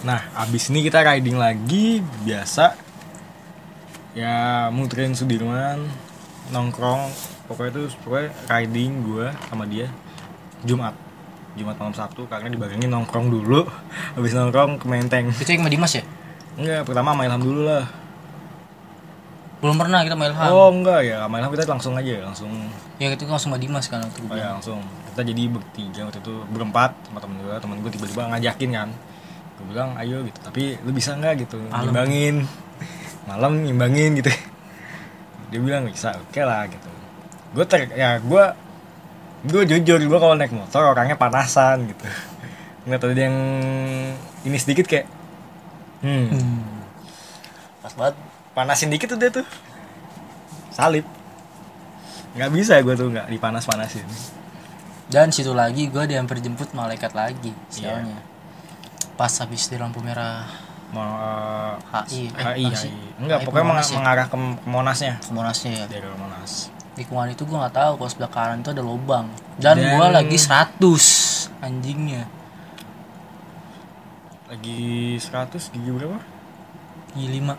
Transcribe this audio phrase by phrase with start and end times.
[0.00, 2.72] Nah, abis ini kita riding lagi biasa.
[4.10, 5.86] Ya muterin Sudirman,
[6.50, 7.12] nongkrong.
[7.46, 9.90] Pokoknya itu pokoknya riding gua sama dia
[10.64, 10.94] Jumat.
[11.52, 13.66] Jumat malam Sabtu karena dibarengin nongkrong dulu.
[14.16, 15.30] Habis nongkrong ke Menteng.
[15.34, 16.02] Itu yang sama Dimas ya?
[16.56, 17.84] Enggak, pertama sama Ilham dulu lah.
[19.60, 20.48] Belum pernah kita sama Ilham.
[20.48, 21.16] Oh, enggak ya.
[21.26, 22.50] Sama Ilham kita langsung aja, langsung
[22.96, 24.38] Yang itu langsung sama Dimas kan waktu Oh gue.
[24.38, 24.78] ya langsung
[25.10, 28.88] kita jadi bertiga waktu itu berempat sama temen gue temen gue tiba-tiba ngajakin kan
[29.60, 30.38] gue bilang ayo gitu.
[30.40, 31.92] Tapi lu bisa nggak gitu Malam.
[31.92, 32.36] nyimbangin?
[33.28, 34.32] Malam nyimbangin gitu.
[35.52, 36.88] Dia bilang bisa oke lah gitu.
[37.52, 38.44] Gue ter ya gue
[39.44, 42.08] gue jujur gue kalau naik motor orangnya panasan gitu.
[42.88, 43.36] Nggak tahu yang
[44.48, 45.04] ini sedikit kayak
[46.00, 46.26] hmm.
[46.32, 46.60] Hmm.
[47.84, 48.16] pas banget.
[48.56, 49.46] Panasin dikit tuh dia tuh.
[50.72, 51.04] Salib.
[52.34, 54.06] Nggak bisa gue tuh nggak dipanas panasin
[55.10, 57.98] Dan situ lagi gue dihampir jemput malaikat lagi Iya.
[58.00, 58.29] sialnya.
[59.20, 60.48] Pas habis di lampu merah
[60.90, 61.74] mau eh,
[62.08, 62.64] HI, eh, HI?
[62.66, 62.90] HI.
[63.20, 63.96] enggak HI pokoknya meng- Monas ya?
[64.00, 65.84] mengarah ke ke Monasnya ke Monasnya ya.
[65.86, 66.52] dari Monas
[66.96, 69.26] Lingkungan itu gue nggak tahu kalau sebelah kanan itu ada lubang.
[69.54, 70.82] Dan, Dan- gue lagi 100
[71.60, 72.24] anjingnya.
[74.48, 74.80] lagi
[75.16, 76.18] 100 gigi berapa
[77.12, 77.54] Gigi 5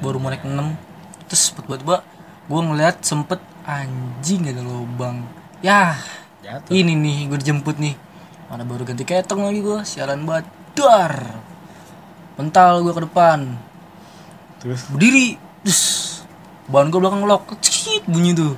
[0.00, 0.56] baru mau naik 6
[1.28, 2.00] terus tiba-tiba
[2.46, 5.28] gue ngeliat sempet anjing ada lubang
[5.60, 6.00] ya
[6.40, 7.92] jatuh ini nih gue dijemput nih
[8.48, 11.40] mana baru ganti ketong lagi gue sialan banget dar.
[12.40, 13.38] Mental gue ke depan.
[14.62, 14.88] Terus?
[14.88, 15.36] Berdiri.
[15.64, 15.80] Terus
[16.70, 18.54] ban gue belakang lock cit bunyi tuh.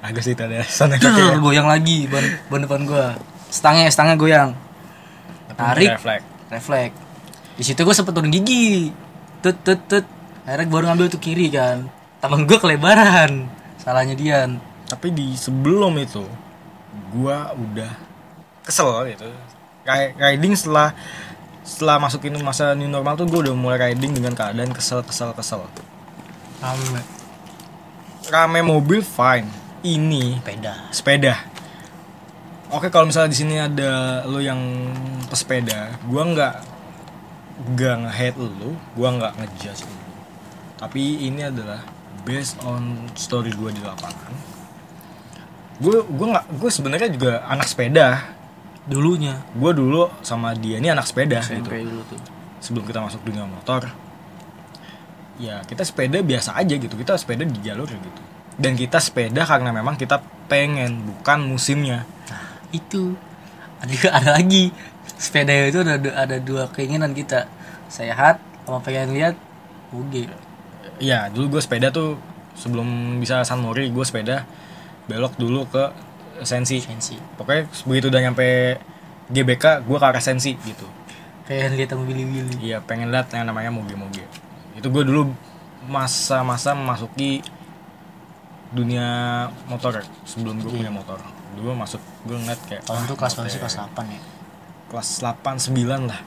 [0.00, 1.36] Agak sih ada sana dar ya.
[1.36, 3.06] goyang lagi ban ban depan gue
[3.52, 4.52] stangnya stangnya goyang.
[5.56, 5.96] Tarik.
[5.96, 6.24] refleks.
[6.48, 6.96] Refleks.
[7.56, 8.92] Di situ gue sempet turun gigi.
[9.40, 10.04] Tut tut tut.
[10.44, 11.88] Akhirnya baru ngambil tuh kiri kan.
[12.20, 13.48] Tangan gue kelebaran.
[13.80, 14.60] Salahnya Dian.
[14.88, 16.26] Tapi di sebelum itu
[17.14, 17.90] gua udah
[18.66, 19.30] kesel gitu.
[20.18, 20.94] Riding setelah
[21.70, 25.62] setelah masukin masa new normal tuh gue udah mulai riding dengan keadaan kesel kesel kesel
[26.58, 27.02] rame
[28.26, 29.46] rame mobil fine
[29.86, 31.34] ini sepeda sepeda.
[32.70, 34.62] Oke kalau misalnya di sini ada lo yang
[35.26, 36.54] pesepeda, gua nggak
[37.74, 39.98] nggak nge-hate lo, gua nggak ngejudge lo.
[40.78, 41.82] Tapi ini adalah
[42.22, 44.30] based on story gua di lapangan.
[45.82, 48.38] Gue gua nggak gue sebenarnya juga anak sepeda.
[48.88, 51.66] Dulunya Gue dulu sama dia ini anak sepeda gitu.
[51.66, 52.20] SMP dulu tuh
[52.60, 53.88] Sebelum kita masuk dunia motor,
[55.40, 56.92] ya kita sepeda biasa aja gitu.
[56.92, 58.20] Kita sepeda di jalur gitu.
[58.60, 62.04] Dan kita sepeda karena memang kita pengen, bukan musimnya.
[62.70, 63.16] itu
[63.80, 64.70] ada ada lagi
[65.16, 67.48] sepeda itu ada ada dua keinginan kita
[67.88, 68.38] sehat
[68.68, 69.34] sama pengen lihat
[69.90, 70.28] oke
[71.00, 72.20] Iya, dulu gue sepeda tuh
[72.60, 74.44] sebelum bisa San Mori, gue sepeda
[75.08, 75.88] belok dulu ke
[76.44, 76.78] Sensi.
[76.80, 78.78] sensi Pokoknya begitu udah nyampe
[79.30, 80.86] GBK, gue ke arah Sensi gitu.
[81.46, 84.22] pengen lihat sama Billy Billy Iya, pengen lihat yang namanya moge-moge.
[84.78, 85.34] Itu gue dulu
[85.86, 87.42] masa-masa memasuki
[88.70, 91.18] dunia motor sebelum gue punya motor.
[91.58, 94.20] Dulu masuk gue ngeliat kayak tahun ah, itu kelas berapa sih kelas 8 ya
[94.90, 96.20] kelas 8 9 lah.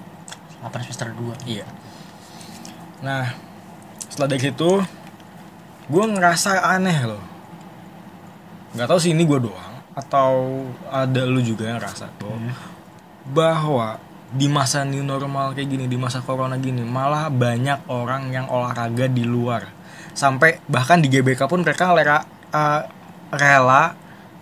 [0.63, 1.67] 8 semester 2 Iya.
[3.03, 3.35] Nah,
[4.07, 4.71] setelah dari situ,
[5.91, 7.23] gue ngerasa aneh loh.
[8.75, 12.33] Gak tahu sih ini gue doang atau ada lu juga yang ngerasa tuh
[13.29, 13.97] bahwa
[14.33, 19.05] di masa new normal kayak gini, di masa corona gini, malah banyak orang yang olahraga
[19.05, 19.69] di luar.
[20.11, 22.81] Sampai bahkan di GBK pun mereka lera, eh,
[23.29, 23.93] rela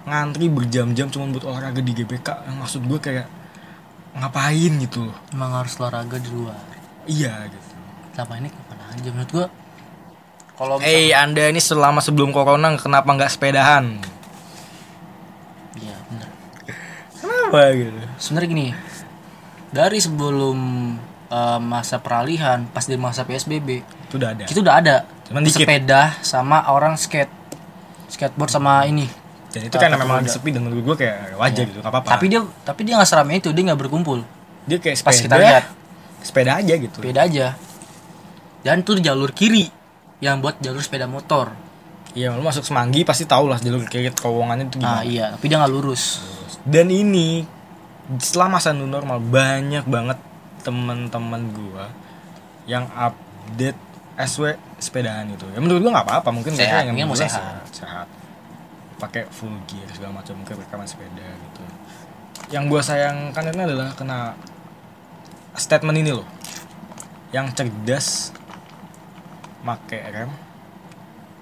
[0.08, 2.48] ngantri berjam-jam cuma buat olahraga di GBK.
[2.48, 3.28] Yang maksud gue kayak
[4.12, 5.18] ngapain gitu loh.
[5.32, 6.56] emang harus olahraga di luar
[7.08, 7.68] Iya gitu.
[8.12, 9.48] sama ini kapan aja menurut gua
[10.60, 14.04] kalau Eh anda ini selama sebelum corona kenapa nggak sepedahan?
[15.80, 16.30] iya bener
[17.52, 18.00] Kenapa gitu?
[18.16, 18.68] sebenarnya gini
[19.76, 20.58] dari sebelum
[21.28, 24.44] eh, masa peralihan pas di masa PSBB Itu udah ada.
[24.48, 24.96] itu udah ada
[25.28, 25.68] Cuman dikit.
[25.68, 27.32] sepeda sama orang skate
[28.08, 29.08] skateboard sama ini
[29.52, 32.10] Dan itu kan memang sepi dan menurut gue kayak wajar gitu, nggak apa-apa.
[32.16, 34.24] tapi dia tapi dia nggak seramai itu dia nggak berkumpul
[34.64, 35.64] dia kayak pas sepeda, kita lihat
[36.24, 36.98] sepeda aja gitu.
[37.04, 37.48] sepeda aja
[38.64, 39.68] dan di jalur kiri
[40.24, 41.52] yang buat jalur sepeda motor
[42.12, 45.00] Iya, lu masuk Semanggi pasti tau lah jalur kiri terowongannya itu gimana.
[45.02, 46.20] iya tapi dia nggak lurus
[46.62, 47.48] Dan ini
[48.20, 50.20] setelah masa new normal banyak banget
[50.62, 51.88] teman-teman gua
[52.68, 53.80] yang update
[54.20, 55.48] SW sepedahan itu.
[55.56, 57.64] Ya menurut gua nggak apa-apa, mungkin mereka Sehat, yang mungkin mau bilang sehat.
[57.72, 58.08] sehat.
[59.00, 61.64] Pakai full gear segala macam mungkin mereka main sepeda gitu.
[62.52, 64.36] Yang gua sayangkan ini adalah kena
[65.56, 66.28] statement ini loh.
[67.32, 68.08] Yang cerdas
[69.64, 70.30] make rem,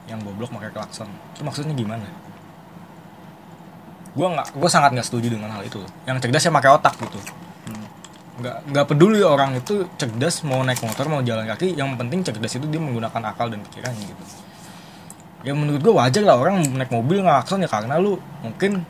[0.09, 1.07] yang goblok pakai klakson.
[1.37, 2.03] Itu maksudnya gimana?
[4.17, 5.79] Gua nggak, gua sangat nggak setuju dengan hal itu.
[6.09, 7.19] Yang cerdas ya pakai otak gitu.
[8.39, 12.55] nggak nggak peduli orang itu cerdas mau naik motor mau jalan kaki yang penting cerdas
[12.55, 14.23] itu dia menggunakan akal dan pikirannya gitu
[15.43, 18.87] ya menurut gue wajar lah orang naik mobil ngelakson ya karena lu mungkin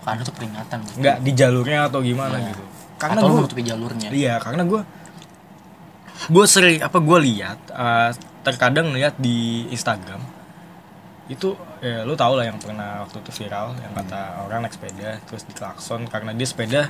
[0.00, 0.96] karena itu peringatan bro.
[0.96, 2.48] nggak di jalurnya atau gimana Iya.
[2.56, 2.64] gitu
[2.96, 4.80] karena atau lu gue jalurnya iya karena gue
[6.32, 8.10] gue sering apa gue lihat eh,
[8.48, 10.24] terkadang lihat di Instagram
[11.26, 15.18] itu ya lu tau lah yang pernah waktu itu viral yang kata orang naik sepeda
[15.26, 16.80] terus diklakson karena dia sepeda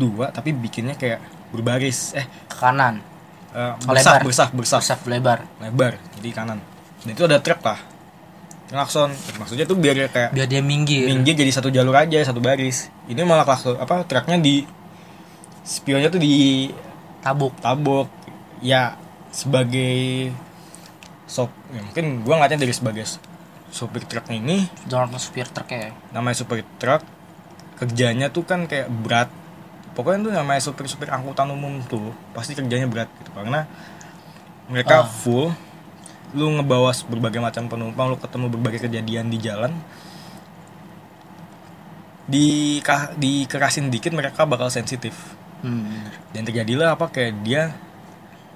[0.00, 1.20] dua tapi bikinnya kayak
[1.52, 2.16] berbaris.
[2.16, 3.04] Eh ke kanan.
[3.52, 4.24] eh, Oh, bersah lebar.
[4.24, 4.80] bersah bersah.
[4.80, 5.38] Bersaf lebar.
[5.60, 6.58] Lebar jadi kanan.
[7.04, 7.80] Dan itu ada truk lah
[8.68, 9.12] klakson.
[9.40, 11.08] Maksudnya tuh biar dia kayak biar dia minggir.
[11.08, 12.88] minggir jadi satu jalur aja satu baris.
[13.08, 14.64] Ini malah klakson apa truknya di
[15.64, 16.68] spionnya tuh di
[17.20, 17.52] tabuk.
[17.60, 18.08] Tabok
[18.64, 18.96] ya
[19.28, 20.32] sebagai
[21.28, 23.04] sop ya mungkin gua ngeliatnya dari sebagai
[23.68, 25.92] s- sopir truk ini jangan supir truk ya?
[26.10, 27.04] namanya supir truk
[27.76, 29.30] kerjanya tuh kan kayak berat.
[29.94, 33.30] Pokoknya tuh namanya supir-supir angkutan umum tuh pasti kerjanya berat gitu.
[33.30, 33.66] Karena
[34.66, 35.06] mereka Ah.
[35.06, 35.54] full
[36.34, 39.72] lu ngebawa berbagai macam penumpang lu ketemu berbagai kejadian di jalan
[42.28, 42.78] di
[43.16, 45.16] dikerasin dikit mereka bakal sensitif.
[45.58, 47.74] Hmm, dan terjadilah apa kayak dia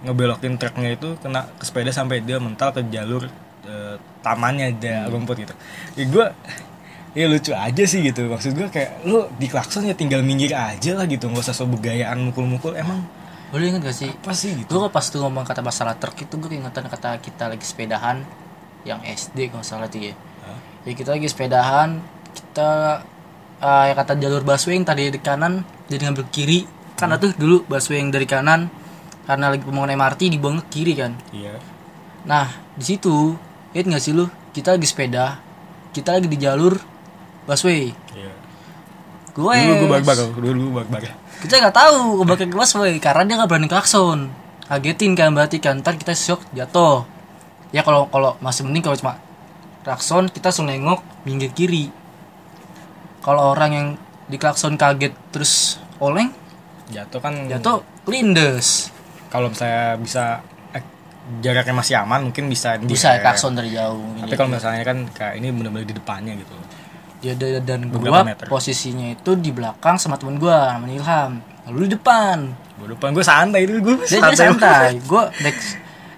[0.03, 3.27] ngebelokin truknya itu kena ke sepeda sampai dia mental ke jalur
[3.67, 5.55] eh, tamannya ada rumput gitu.
[5.99, 6.27] Ya gue
[7.13, 8.27] ya lucu aja sih gitu.
[8.29, 11.29] Maksud gue kayak lu di klakson ya tinggal minggir aja lah gitu.
[11.29, 12.75] Nggak usah so begayaan mukul-mukul.
[12.75, 13.05] Emang
[13.53, 14.09] lu inget gak sih?
[14.09, 14.81] apa sih gitu?
[14.81, 18.25] Gue pas tuh ngomong kata masalah truk itu gue keingetan kata kita lagi sepedahan
[18.89, 20.15] yang SD kalau salah tuh ya.
[20.43, 20.59] Hah?
[20.89, 22.01] ya kita lagi sepedahan
[22.33, 23.05] kita
[23.61, 25.61] eh, ya kata jalur busway yang tadi di kanan
[25.93, 26.65] jadi ngambil kiri.
[26.97, 28.73] Kan tuh dulu busway yang dari kanan
[29.29, 31.13] karena lagi pembangunan MRT dibuang ke kiri kan.
[31.31, 31.61] Iya.
[32.25, 33.37] Nah di situ
[33.73, 34.29] lihat nggak sih lu?
[34.53, 35.53] Kita lagi sepeda
[35.93, 36.81] kita lagi di jalur
[37.45, 37.93] busway.
[38.17, 38.33] Iya.
[39.37, 41.13] Gue dulu gue bak-bak dulu gue bak-bak.
[41.45, 44.33] Kita nggak tahu bakal ke busway karena dia nggak berani klakson.
[44.67, 47.05] Kagetin kan berarti kan ntar kita shock jatuh.
[47.77, 49.21] Ya kalau kalau masih mending kalau cuma
[49.85, 51.93] klakson kita langsung nengok minggir kiri.
[53.21, 53.89] Kalau orang yang
[54.33, 56.33] diklakson kaget terus oleng
[56.89, 58.89] jatuh kan jatuh lindes.
[59.29, 60.25] Kalau misalnya bisa
[61.41, 63.23] jaraknya masih aman mungkin bisa bisa direm.
[63.23, 66.55] klakson dari jauh tapi kalau misalnya kan kayak ini benar-benar di depannya gitu.
[67.23, 68.51] Ya da- dan gua meter.
[68.51, 71.33] posisinya itu di belakang sama temen gua namanya Ilham.
[71.71, 72.39] Lalu di depan.
[72.83, 74.99] Gue depan gue santai itu gue dia dia santai.
[75.07, 75.31] gua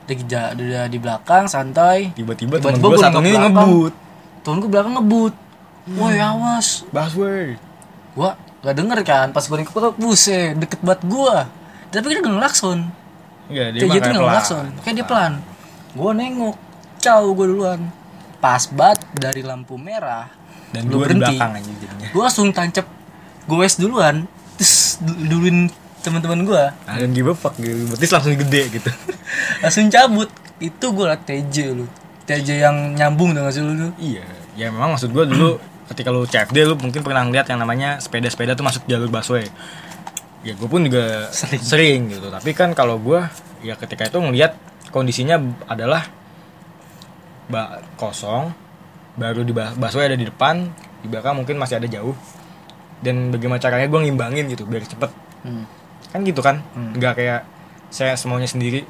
[0.08, 2.16] dek ja- udah di belakang santai.
[2.16, 3.92] Tiba-tiba temen gue gua satu ini ngebut.
[4.40, 5.34] Temen gua belakang ngebut.
[5.92, 6.88] Woi awas.
[6.88, 7.60] Busway
[8.16, 11.44] gua gak denger kan pas gua nengok buset deket banget gua.
[11.92, 12.88] Tapi dia gak ngelakson
[13.44, 14.24] Enggak, dia kayak gitu kayak gak pelan.
[14.30, 15.32] ngelakson kayak dia pelan.
[15.92, 16.56] Gua nengok
[16.98, 17.80] caw gua duluan.
[18.38, 20.28] Pas banget dari lampu merah
[20.70, 21.36] dan lu gue berhenti.
[22.10, 22.84] gua langsung tancap
[23.44, 24.26] goes duluan
[24.56, 25.68] terus du- duluin
[26.00, 26.64] teman-teman gua.
[26.84, 27.88] Nah, dan give a fuck gitu.
[27.88, 28.90] Betis langsung gede gitu.
[29.64, 30.28] Langsung cabut.
[30.60, 31.88] Itu gua liat TJ lu.
[32.24, 33.88] TJ yang nyambung dengan sih lu lu?
[33.96, 34.24] iya.
[34.54, 35.56] Ya memang maksud gue dulu
[35.92, 39.44] ketika lu CFD lu mungkin pernah ngeliat yang namanya sepeda-sepeda tuh masuk jalur busway
[40.44, 41.62] ya gue pun juga Sering.
[41.64, 43.20] sering, gitu tapi kan kalau gue
[43.60, 44.52] ya ketika itu ngeliat
[44.92, 46.04] kondisinya adalah
[47.44, 48.52] ba kosong
[49.16, 50.68] baru di busway ada di depan
[51.00, 52.12] di belakang mungkin masih ada jauh
[53.00, 55.10] dan bagaimana caranya gue ngimbangin gitu biar cepet
[55.44, 55.68] Hmm.
[56.08, 56.96] kan gitu kan Hmm.
[56.96, 57.40] nggak kayak
[57.92, 58.88] saya semuanya sendiri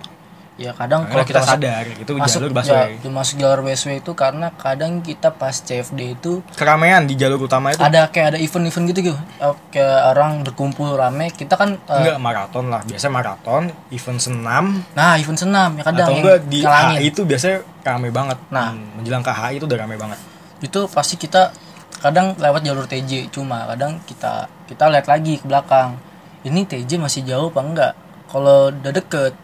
[0.54, 2.90] ya kadang karena kalau kita kita sa- sadar itu masuk jalur busway.
[2.94, 7.74] ya, masuk jalur busway itu karena kadang kita pas CFD itu keramaian di jalur utama
[7.74, 7.82] itu.
[7.82, 9.18] Ada kayak ada event-event gitu gitu.
[9.18, 12.86] Eh, kayak orang berkumpul rame kita kan eh, enggak maraton lah.
[12.86, 14.64] Biasanya maraton event senam.
[14.94, 16.98] Nah event senam ya kadang atau enggak di ngalangin.
[17.02, 18.38] HI itu biasanya rame banget.
[18.54, 18.70] Nah.
[18.70, 20.18] Hmm, menjelang ke HI itu udah rame banget.
[20.62, 21.50] Itu pasti kita
[21.98, 25.98] kadang lewat jalur TJ cuma kadang kita kita lihat lagi ke belakang.
[26.46, 27.92] Ini TJ masih jauh apa enggak?
[28.30, 29.43] Kalau udah deket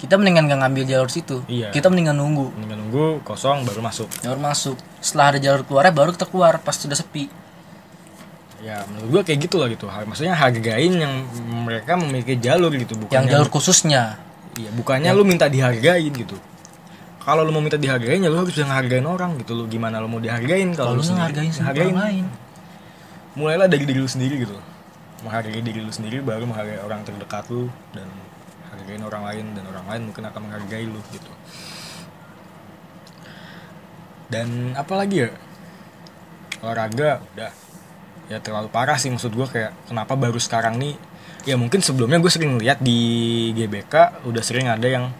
[0.00, 1.44] kita mendingan nggak ngambil jalur situ.
[1.44, 1.68] Iya.
[1.76, 2.56] kita mendingan nunggu.
[2.56, 4.08] Mendingan nunggu kosong baru masuk.
[4.24, 4.76] Jalur masuk.
[5.04, 7.28] Setelah ada jalur keluarnya baru kita keluar pas sudah sepi.
[8.64, 9.84] Ya menurut gua kayak gitu lah gitu.
[9.88, 11.28] Maksudnya hargain yang
[11.68, 14.16] mereka memiliki jalur gitu bukannya yang jalur khususnya.
[14.56, 16.36] Iya bukannya lu minta dihargain gitu.
[17.20, 19.52] Kalau lu mau minta dihargain ya lu harus bisa ngehargain orang gitu.
[19.52, 21.92] Lu gimana lu mau dihargain kalau lu ngehargain Hargain.
[21.92, 22.26] lain
[23.36, 24.56] mulailah dari diri lu sendiri gitu.
[25.20, 28.08] Menghargai diri lu sendiri baru menghargai orang terdekat lu dan
[28.90, 31.30] hargain orang lain dan orang lain mungkin akan menghargai lu gitu.
[34.26, 35.30] Dan apa lagi ya?
[36.58, 37.54] Olahraga udah.
[38.26, 40.98] Ya terlalu parah sih maksud gue kayak kenapa baru sekarang nih?
[41.46, 42.98] Ya mungkin sebelumnya gue sering lihat di
[43.54, 45.14] GBK udah sering ada yang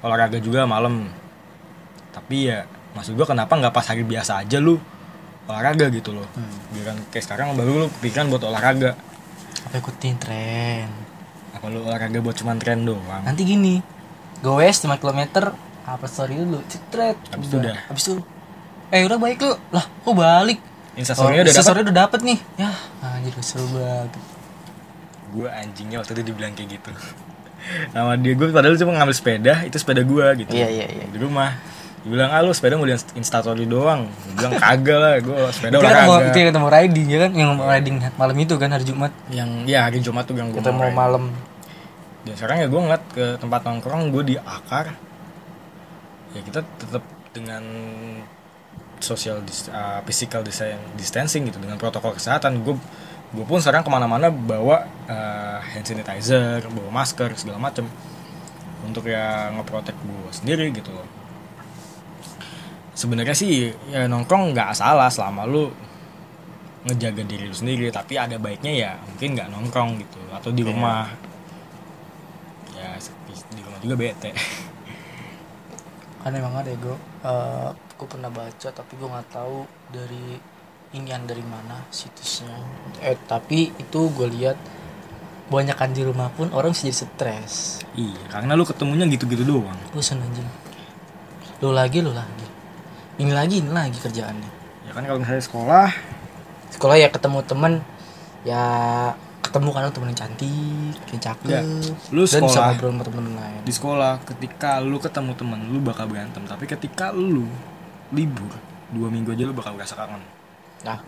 [0.00, 1.12] olahraga juga malam.
[2.16, 2.64] Tapi ya
[2.96, 4.80] maksud gue kenapa nggak pas hari biasa aja lu
[5.44, 6.28] olahraga gitu loh.
[6.72, 8.96] Biar kan kayak sekarang baru lu kepikiran buat olahraga.
[9.68, 11.09] Apa ikutin tren
[11.68, 13.22] lu olahraga buat cuman tren doang.
[13.26, 13.84] Nanti gini
[14.40, 15.52] goes 5 km
[15.84, 17.16] apa story dulu cetret.
[17.34, 17.76] Habis itu udah.
[17.88, 18.14] habis itu
[18.90, 19.52] eh udah baik lu.
[19.74, 20.58] Lah kok balik.
[20.96, 22.38] Instastorynya udah Instastory udah dapet nih.
[22.58, 22.70] Ya
[23.04, 24.10] anjir seru banget.
[25.30, 26.90] Gue anjingnya waktu itu dibilang kayak gitu.
[27.94, 30.52] Sama dia gue padahal cuma ngambil sepeda itu sepeda gue gitu.
[30.56, 31.04] Iya, iya, iya.
[31.06, 31.54] di rumah.
[32.00, 34.08] Dia bilang ah lu sepeda mau di instastory doang.
[34.08, 37.30] Gue bilang kagak lah gue sepeda kan mau itu yang ketemu riding ya kan?
[37.36, 39.12] Yang riding malam itu kan hari Jumat.
[39.28, 41.28] Yang ya hari Jumat tuh yang gue kita mau malam
[42.20, 44.92] dan sekarang ya gue ngeliat ke tempat nongkrong gue di akar.
[46.30, 47.62] Ya kita tetap dengan
[49.00, 50.60] social dis, uh, physical dis-
[50.94, 52.60] distancing gitu dengan protokol kesehatan.
[52.60, 52.76] Gue
[53.30, 57.86] gue pun sekarang ke mana-mana bawa uh, hand sanitizer bawa masker segala macem
[58.84, 61.06] untuk ya ngeprotek gue sendiri gitu loh.
[62.92, 65.72] Sebenarnya sih ya nongkrong nggak salah selama lu
[66.80, 70.68] ngejaga diri lu sendiri tapi ada baiknya ya mungkin nggak nongkrong gitu atau di Iya.
[70.72, 71.08] rumah
[73.30, 74.30] ya di rumah juga bete.
[76.20, 80.36] Kan emang ada gue uh, gue pernah baca tapi gue nggak tahu dari
[80.92, 82.52] inian dari mana situsnya.
[83.00, 84.58] Eh tapi itu gue lihat
[85.50, 87.82] banyakan di rumah pun orang bisa jadi stres.
[87.94, 89.78] Iya karena lu ketemunya gitu-gitu doang.
[89.94, 90.46] Bosan anjing.
[91.62, 92.46] Lu lagi lu lagi.
[93.20, 94.50] Ini lagi ini lagi kerjaannya.
[94.88, 95.88] Ya kan kalau misalnya sekolah.
[96.70, 97.72] Sekolah ya ketemu temen
[98.46, 98.64] ya
[99.50, 101.48] ketemu kadang temen yang cantik yang cakep.
[101.50, 101.62] Ya,
[102.14, 102.66] lu dan bisa sekolah.
[102.70, 103.60] ngobrol sama temen lain.
[103.66, 106.42] Di sekolah ketika lu ketemu temen lu bakal berantem.
[106.46, 107.50] Tapi ketika lu
[108.14, 108.54] libur
[108.94, 110.22] dua minggu aja lu bakal merasa kangen.
[110.86, 111.02] Nah.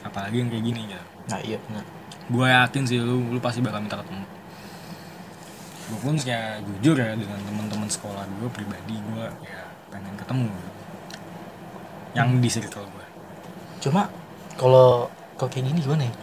[0.00, 1.00] Apalagi yang kayak gini ya.
[1.28, 1.84] Nah iya benar.
[2.32, 4.24] Gue yakin sih lu lu pasti bakal minta ketemu.
[5.92, 9.60] Gue pun ya jujur ya dengan teman-teman sekolah gue pribadi gue ya
[9.92, 10.48] pengen ketemu.
[12.16, 13.06] Yang di circle gue
[13.82, 14.06] cuma
[14.54, 16.14] kalau kalau kayak gini gimana ya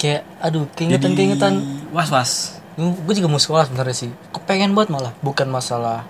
[0.00, 1.54] kayak aduh keingetan keingetan.
[1.92, 2.32] was was
[2.80, 4.10] gue juga mau sekolah sebenarnya sih.
[4.32, 5.12] Kepengen banget malah.
[5.20, 6.08] Bukan masalah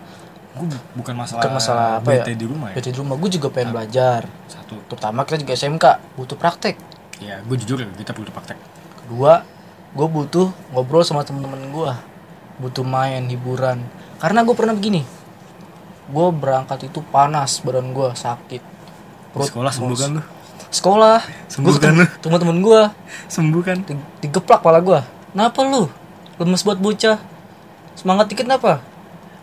[0.50, 0.66] gue
[0.98, 2.24] bukan masalah bukan masalah apa ya?
[2.34, 2.76] di rumah ya.
[2.78, 3.14] Bete di rumah.
[3.18, 4.30] Gue juga pengen belajar.
[4.46, 4.78] Satu.
[4.86, 6.76] Terutama kita juga SMK butuh praktek.
[7.18, 8.58] Ya gue jujur ya kita perlu praktek.
[9.02, 9.42] Kedua
[9.90, 11.92] gue butuh ngobrol sama temen-temen gue
[12.62, 13.82] butuh main hiburan.
[14.22, 15.02] Karena gue pernah begini.
[16.10, 18.62] Gue berangkat itu panas badan gue sakit.
[19.30, 20.22] Di sekolah sembuh kan lu
[20.70, 21.20] sekolah.
[21.46, 22.82] Sembuh gue kan temen gue
[23.26, 23.78] sembuh kan?
[23.82, 25.00] Di- digeplak pala gue
[25.30, 25.90] kenapa lu?
[26.36, 27.18] Lemes buat bocah.
[27.92, 28.80] Semangat dikit kenapa?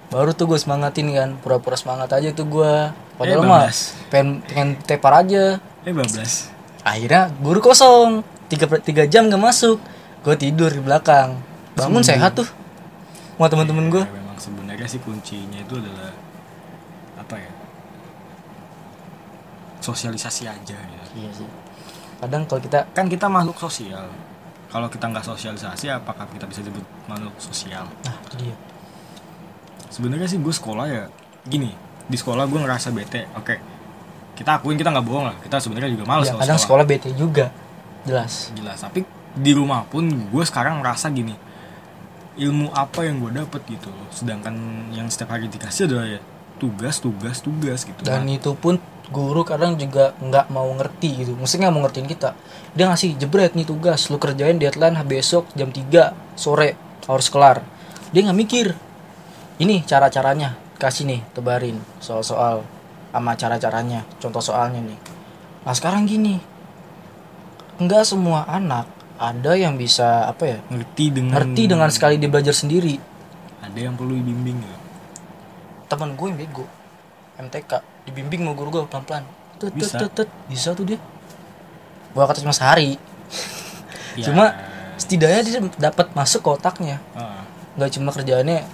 [0.08, 1.30] Baru tuh gue semangatin kan.
[1.38, 2.74] Pura-pura semangat aja tuh gue
[3.14, 3.94] padahal Eh, mah bablas.
[4.08, 5.60] pengen pengen tepar aja.
[5.84, 6.50] Eh bablas.
[6.82, 8.24] Akhirnya guru kosong.
[8.48, 9.78] Tiga tiga jam gak masuk.
[10.20, 11.36] Gue tidur di belakang.
[11.74, 12.10] Bangun Sembuh.
[12.10, 12.48] sehat tuh.
[13.36, 16.10] Sama teman-teman gue Ya, memang sebenarnya sih kuncinya itu adalah
[17.16, 17.52] apa ya?
[19.80, 20.97] Sosialisasi aja gitu.
[21.16, 21.48] Iya sih.
[22.18, 24.10] Kadang kalau kita kan kita makhluk sosial.
[24.68, 27.88] Kalau kita nggak sosialisasi apakah kita bisa disebut makhluk sosial?
[28.04, 28.56] Nah itu dia.
[29.88, 31.04] Sebenarnya sih gue sekolah ya
[31.48, 31.72] gini
[32.08, 33.56] di sekolah gue ngerasa bete oke.
[34.36, 36.84] Kita akuin kita nggak bohong lah kita sebenarnya juga males ya, kadang sekolah.
[36.84, 37.50] bete juga
[38.04, 38.52] jelas.
[38.54, 41.38] Jelas tapi di rumah pun gue sekarang ngerasa gini
[42.38, 44.54] ilmu apa yang gue dapet gitu sedangkan
[44.94, 46.22] yang setiap hari dikasih adalah ya
[46.58, 48.02] tugas tugas tugas gitu.
[48.02, 51.32] Dan Nah, itu pun guru kadang juga nggak mau ngerti gitu.
[51.38, 52.36] Maksudnya nggak mau ngertiin kita.
[52.76, 56.76] Dia ngasih jebret nih tugas lu kerjain deadline besok jam 3 sore
[57.08, 57.64] harus kelar.
[58.12, 58.68] Dia nggak mikir
[59.64, 62.56] ini cara caranya kasih nih tebarin soal soal
[63.10, 65.00] sama cara caranya contoh soalnya nih.
[65.64, 66.38] Nah sekarang gini.
[67.78, 72.54] Nggak semua anak ada yang bisa apa ya ngerti dengan ngerti dengan sekali dia belajar
[72.54, 72.98] sendiri.
[73.64, 74.87] Ada yang perlu dibimbing ya
[75.88, 76.66] teman gue yang bego
[77.38, 77.72] MTK
[78.08, 79.24] dibimbing sama guru gue pelan pelan
[79.58, 79.98] tut, tut, Bisa.
[79.98, 80.30] tut, tut.
[80.48, 81.00] bisa tuh dia.
[82.14, 82.96] Gue kata cuma sehari.
[84.18, 84.54] Ya, cuma
[84.98, 86.98] setidaknya dia dapat masuk ke otaknya.
[87.78, 88.66] Nggak cuma kerjaannya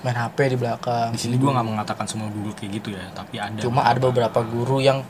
[0.00, 1.12] main HP di belakang.
[1.12, 4.40] Di sini gue nggak mengatakan semua guru kayak gitu ya tapi ada cuma ada beberapa
[4.40, 5.04] guru yang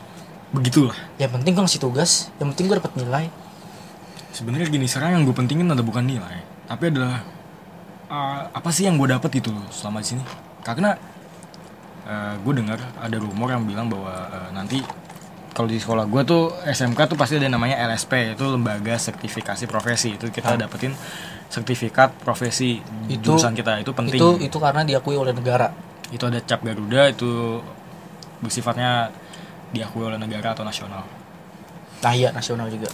[0.51, 0.99] begitulah.
[1.15, 3.25] yang penting gue ngasih tugas yang penting gue dapat nilai.
[4.35, 7.23] Sebenarnya gini sekarang yang gue pentingin ada bukan nilai tapi adalah
[8.11, 10.23] uh, apa sih yang gue dapet gitu loh selama di sini?
[10.67, 10.99] Karena
[12.43, 14.83] gue dengar ada rumor yang bilang bahwa uh, nanti
[15.51, 20.15] kalau di sekolah gue tuh SMK tuh pasti ada namanya LSP itu lembaga sertifikasi profesi.
[20.15, 20.95] Itu kita dapetin
[21.51, 22.79] sertifikat profesi
[23.11, 23.83] Itu- jurusan kita.
[23.83, 24.17] Itu penting.
[24.17, 25.75] itu itu karena diakui oleh negara.
[26.15, 27.61] Itu ada cap Garuda itu
[28.41, 29.11] bersifatnya
[29.75, 31.05] diakui oleh negara atau nasional.
[32.01, 32.89] Nah iya nasional juga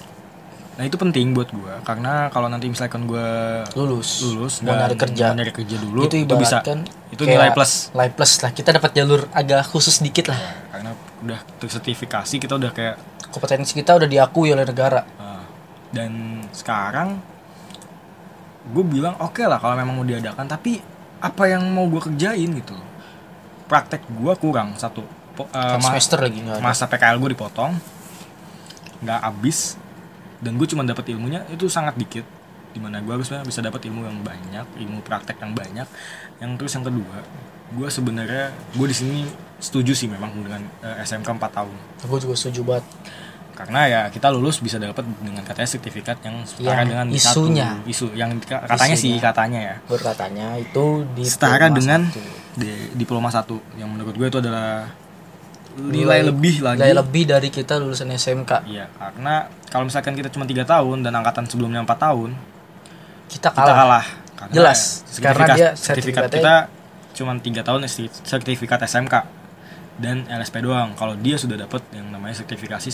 [0.77, 3.29] nah itu penting buat gue karena kalau nanti misalkan gue
[3.73, 4.21] lulus.
[4.29, 5.33] lulus mau nyari kerja.
[5.33, 6.61] mau nyari kerja dulu itu itu, bisa.
[6.61, 6.79] ibaratkan
[7.17, 7.95] itu nilai plus.
[7.95, 8.51] nilai plus lah.
[8.51, 10.41] Kita dapat jalur agak khusus dikit lah.
[10.75, 10.91] Karena
[11.23, 12.97] udah tersertifikasi kita udah kayak
[13.31, 15.07] kompetensi kita udah diakui oleh negara.
[15.17, 15.45] Uh,
[15.95, 17.23] dan sekarang
[18.67, 20.83] gue bilang oke lah kalau memang mau diadakan tapi
[21.23, 22.51] apa yang mau gue kerjain?
[22.53, 22.75] Gitu
[23.71, 24.75] praktek gue kurang.
[24.77, 25.07] Satu
[25.45, 26.59] ma- semester lagi ada.
[26.65, 27.77] masa PKL gue dipotong
[29.05, 29.77] nggak habis
[30.39, 32.25] dan gue cuma dapat ilmunya itu sangat dikit.
[32.69, 35.89] Di mana gue harusnya bisa dapat ilmu yang banyak ilmu praktek yang banyak.
[36.39, 37.19] Yang terus yang kedua
[37.67, 39.19] gue sebenarnya gue di sini
[39.59, 41.75] setuju sih memang dengan eh, SMK 4 tahun.
[42.05, 42.85] Gue juga setuju banget.
[43.57, 47.69] Karena ya kita lulus bisa dapat dengan katanya sertifikat yang setara Yang dengan isunya.
[47.73, 47.89] satu.
[47.89, 49.25] isu yang ka- katanya sih Isunya.
[49.25, 49.75] katanya ya.
[49.89, 52.05] Berkatanya itu di setara dengan
[52.53, 53.57] di, diploma satu.
[53.75, 54.93] Yang menurut gue itu adalah
[55.79, 59.35] nilai lebih lagi nilai lebih dari kita lulusan SMK Iya, karena
[59.67, 62.33] kalau misalkan kita cuma tiga tahun dan angkatan sebelumnya empat tahun,
[63.29, 64.07] kita kita kalah, kalah.
[64.37, 66.55] Karena Jelas, sertifikat- karena dia sertifikat kita
[67.13, 69.15] cuma tiga tahun esti- sertifikat SMK
[69.97, 70.93] dan LSP doang.
[70.93, 72.89] Kalau dia sudah dapat yang namanya sertifikasi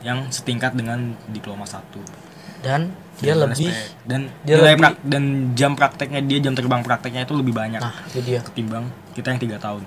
[0.00, 2.02] yang setingkat dengan diploma satu.
[2.58, 4.02] dan dia Dan lebih LSP.
[4.04, 5.22] dan dia nilai lebih- prak- dan
[5.54, 9.38] jam prakteknya dia jam terbang prakteknya itu lebih banyak nah itu dia ketimbang kita yang
[9.38, 9.86] tiga tahun.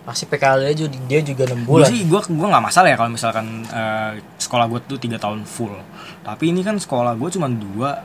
[0.00, 2.96] Pasti PKL dia juga dia juga enam Gue bulan sih gue gue nggak masalah ya
[2.96, 5.76] kalau misalkan eh, sekolah gue tuh tiga tahun full.
[6.24, 8.04] Tapi ini kan sekolah gue cuma dua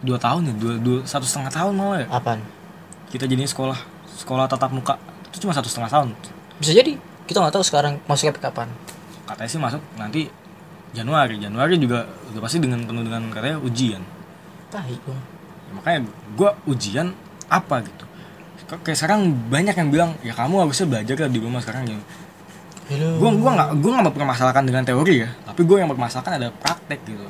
[0.00, 2.08] dua tahun ya dua, dua satu setengah tahun malah ya.
[2.12, 2.40] apaan
[3.12, 3.78] Kita jadi sekolah
[4.24, 4.96] sekolah tatap muka
[5.28, 6.08] itu cuma satu setengah tahun.
[6.56, 6.96] bisa jadi
[7.28, 8.68] kita nggak tahu sekarang masuknya kapan
[9.28, 10.30] Katanya sih masuk nanti
[10.96, 11.36] Januari.
[11.36, 14.00] Januari juga udah pasti dengan penuh dengan katanya ujian.
[14.72, 15.20] tahi dong
[15.66, 16.00] Ya, makanya
[16.38, 17.10] gue ujian
[17.50, 18.06] apa gitu.
[18.64, 19.20] Kayak sekarang
[19.52, 21.98] banyak yang bilang ya kamu harusnya belajar lah di rumah sekarang ya.
[22.96, 25.30] Gue gua nggak gue nggak mempermasalahkan dengan teori ya.
[25.44, 27.26] Tapi gue yang mempermasalahkan ada praktek gitu.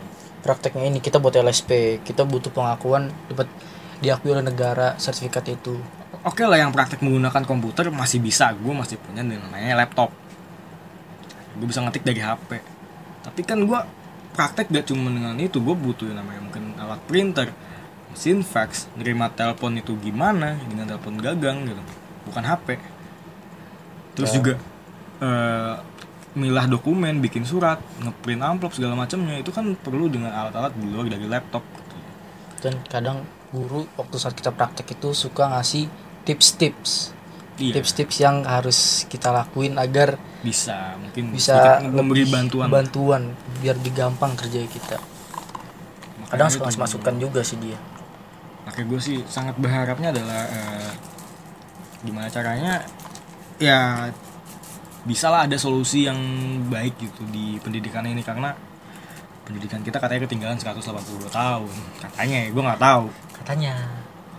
[0.46, 3.50] prakteknya ini kita buat LSP kita butuh pengakuan dapat
[3.98, 5.74] diakui oleh negara sertifikat itu
[6.26, 10.10] Oke lah yang praktek menggunakan komputer masih bisa, gue masih punya yang namanya laptop.
[11.54, 12.58] Gue bisa ngetik dari HP.
[13.22, 13.80] Tapi kan gue
[14.34, 17.54] praktek gak cuma dengan itu, gue butuh yang namanya mungkin alat printer,
[18.16, 21.82] mesin fax, nerima telepon itu gimana dengan telepon gagang gitu,
[22.24, 22.80] bukan HP.
[24.14, 24.34] Terus Ya.
[24.34, 24.54] juga
[25.16, 25.74] eh,
[26.34, 31.06] milah dokumen, bikin surat, ngeprint amplop segala macamnya itu kan perlu dengan alat-alat di luar
[31.06, 31.60] dari laptop.
[31.62, 31.94] gitu.
[32.58, 35.88] dan kadang guru waktu saat kita praktek itu suka ngasih
[36.24, 37.12] tips-tips
[37.56, 42.68] Iya, tips-tips yang harus kita lakuin agar bisa mungkin bisa memberi bantuan.
[42.68, 43.22] bantuan
[43.58, 44.96] biar lebih gampang kerja kita
[46.18, 47.76] Makanya kadang suka masukan juga sih dia
[48.66, 50.92] Makanya gue sih sangat berharapnya adalah eh,
[52.02, 52.82] gimana caranya
[53.56, 54.10] ya
[55.06, 56.18] bisalah ada solusi yang
[56.66, 58.26] baik gitu di pendidikan ini.
[58.26, 58.50] Karena
[59.46, 61.70] pendidikan kita katanya ketinggalan 182 tahun.
[62.02, 63.06] Katanya ya gue nggak tahu.
[63.38, 63.74] Katanya.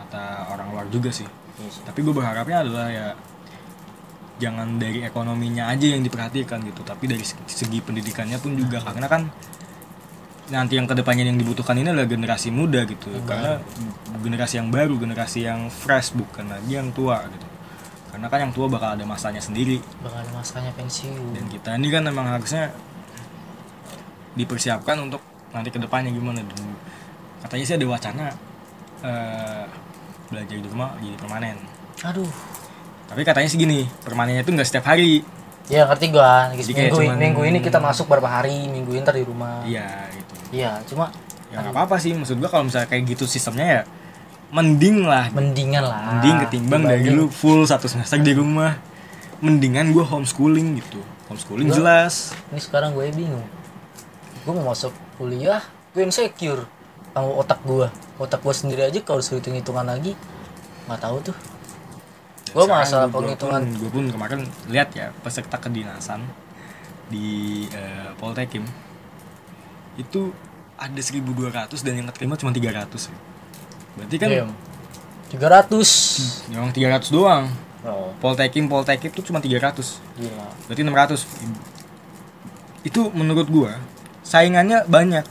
[0.04, 1.28] Kata orang luar juga sih.
[1.58, 1.82] Iya sih.
[1.90, 3.08] tapi gue berharapnya adalah ya
[4.38, 6.86] jangan dari ekonominya aja yang diperhatikan gitu.
[6.86, 8.84] Tapi dari segi- segi pendidikannya pun juga.
[8.84, 9.26] Karena kan
[10.48, 13.12] nanti yang ke depannya yang dibutuhkan ini adalah generasi muda gitu.
[13.28, 13.60] Karena
[14.24, 17.48] generasi yang baru generasi yang fresh bukan lagi yang tua gitu.
[18.12, 19.78] Karena kan yang tua bakal ada masanya sendiri.
[20.02, 21.36] Bakal ada masanya pensiun.
[21.36, 22.72] Dan kita ini kan memang harusnya
[24.38, 26.62] dipersiapkan untuk nanti ke depannya gimana dan
[27.42, 28.26] katanya sih ada wacana
[29.02, 29.64] eh,
[30.30, 31.58] belajar di rumah jadi permanen.
[32.06, 32.30] Aduh.
[33.08, 35.24] Tapi katanya sih gini permanennya itu nggak setiap hari.
[35.68, 36.52] Ya ngerti gua.
[36.56, 39.64] Jadi minggu, cuman- minggu ini kita masuk berapa hari minggu ini ntar di rumah.
[39.68, 41.12] Iya gitu iya cuma
[41.48, 42.12] ya nggak apa-apa sih.
[42.12, 43.82] Maksud gua kalau misalnya kayak gitu sistemnya ya
[44.48, 45.28] mending lah.
[45.32, 46.02] Mendingan lah.
[46.16, 48.80] Mending ketimbang dari lu full satu semester di rumah.
[49.40, 51.00] Mendingan gua homeschooling gitu.
[51.28, 52.32] Homeschooling Gua- jelas.
[52.50, 53.44] Ini sekarang gue bingung.
[54.48, 55.60] Gue mau masuk kuliah
[55.92, 56.64] gue insecure
[57.12, 60.14] sama otak gue otak gue sendiri aja kalau disuruh hitung hitungan lagi
[60.88, 61.38] nggak tahu tuh.
[62.56, 63.60] Gue masalah penghitungan.
[63.76, 64.40] gue pun kemarin
[64.72, 66.24] lihat ya peserta kedinasan
[67.12, 68.64] di eh, Poltekim
[69.98, 70.30] itu
[70.78, 73.18] ada 1200 dan yang keterima cuma 300 ya.
[73.98, 74.54] berarti kan Damn.
[75.28, 77.52] 300 yang 300 doang.
[77.84, 78.16] Oh.
[78.24, 80.48] Poltekim Poltekim itu cuma 300 gila.
[80.70, 81.28] Berarti 600
[82.88, 83.76] itu menurut gua
[84.24, 85.26] saingannya banyak.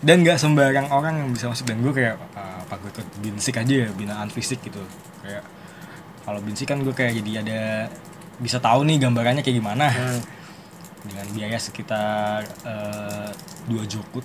[0.00, 1.68] Dan nggak sembarang orang yang bisa masuk.
[1.68, 4.80] Dan gue kayak "Ah, apa gue ikut binsik aja ya binaan fisik gitu.
[5.20, 5.44] Kayak
[6.24, 7.60] kalau binsik kan gue kayak jadi ada
[8.40, 9.92] bisa tahu nih gambarannya kayak gimana.
[9.92, 10.24] Hmm.
[11.04, 13.30] Dengan biaya sekitar eh,
[13.68, 14.24] dua jokut.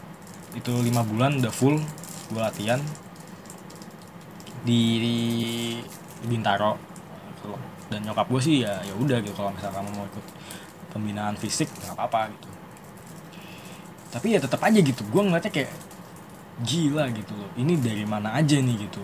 [0.55, 1.79] Itu lima bulan udah full
[2.25, 2.81] gue latihan
[4.65, 5.17] di, di
[6.25, 6.95] Bintaro
[7.85, 10.25] dan nyokap gue sih ya ya udah gitu kalau misalnya kamu mau ikut
[10.89, 12.49] pembinaan fisik nggak apa-apa gitu.
[14.09, 15.71] Tapi ya tetap aja gitu gue ngeliatnya kayak
[16.65, 19.03] gila gitu loh ini dari mana aja nih gitu?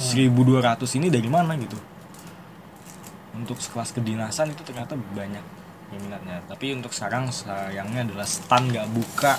[0.00, 1.76] 1200 ini dari mana gitu?
[3.34, 5.44] Untuk sekelas kedinasan itu ternyata banyak
[5.96, 9.34] peminatnya tapi untuk sekarang sayangnya adalah stan nggak buka.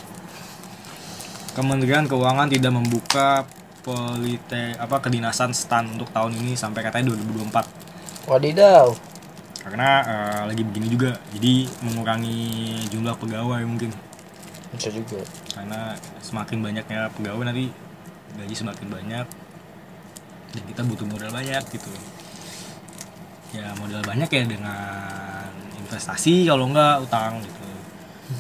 [1.56, 3.48] Kementerian Keuangan tidak membuka
[3.86, 7.86] polite apa kedinasan stan untuk tahun ini sampai katanya 2024
[8.28, 8.92] wadidaw.
[9.66, 11.18] Karena eh, lagi begini juga.
[11.34, 12.38] Jadi mengurangi
[12.94, 13.94] jumlah pegawai mungkin.
[14.74, 15.22] Bisa juga.
[15.54, 17.74] Karena semakin banyaknya pegawai nanti
[18.38, 19.26] gaji semakin banyak.
[20.54, 21.90] Dan kita butuh modal banyak gitu.
[23.56, 25.50] Ya modal banyak ya dengan
[25.86, 27.64] investasi kalau enggak utang gitu.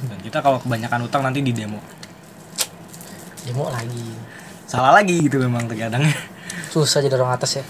[0.10, 1.78] Dan kita kalau kebanyakan utang nanti di demo.
[3.46, 4.18] Demo lagi.
[4.66, 6.04] Salah lagi gitu memang terkadang.
[6.74, 7.66] Susah jadi orang atas ya.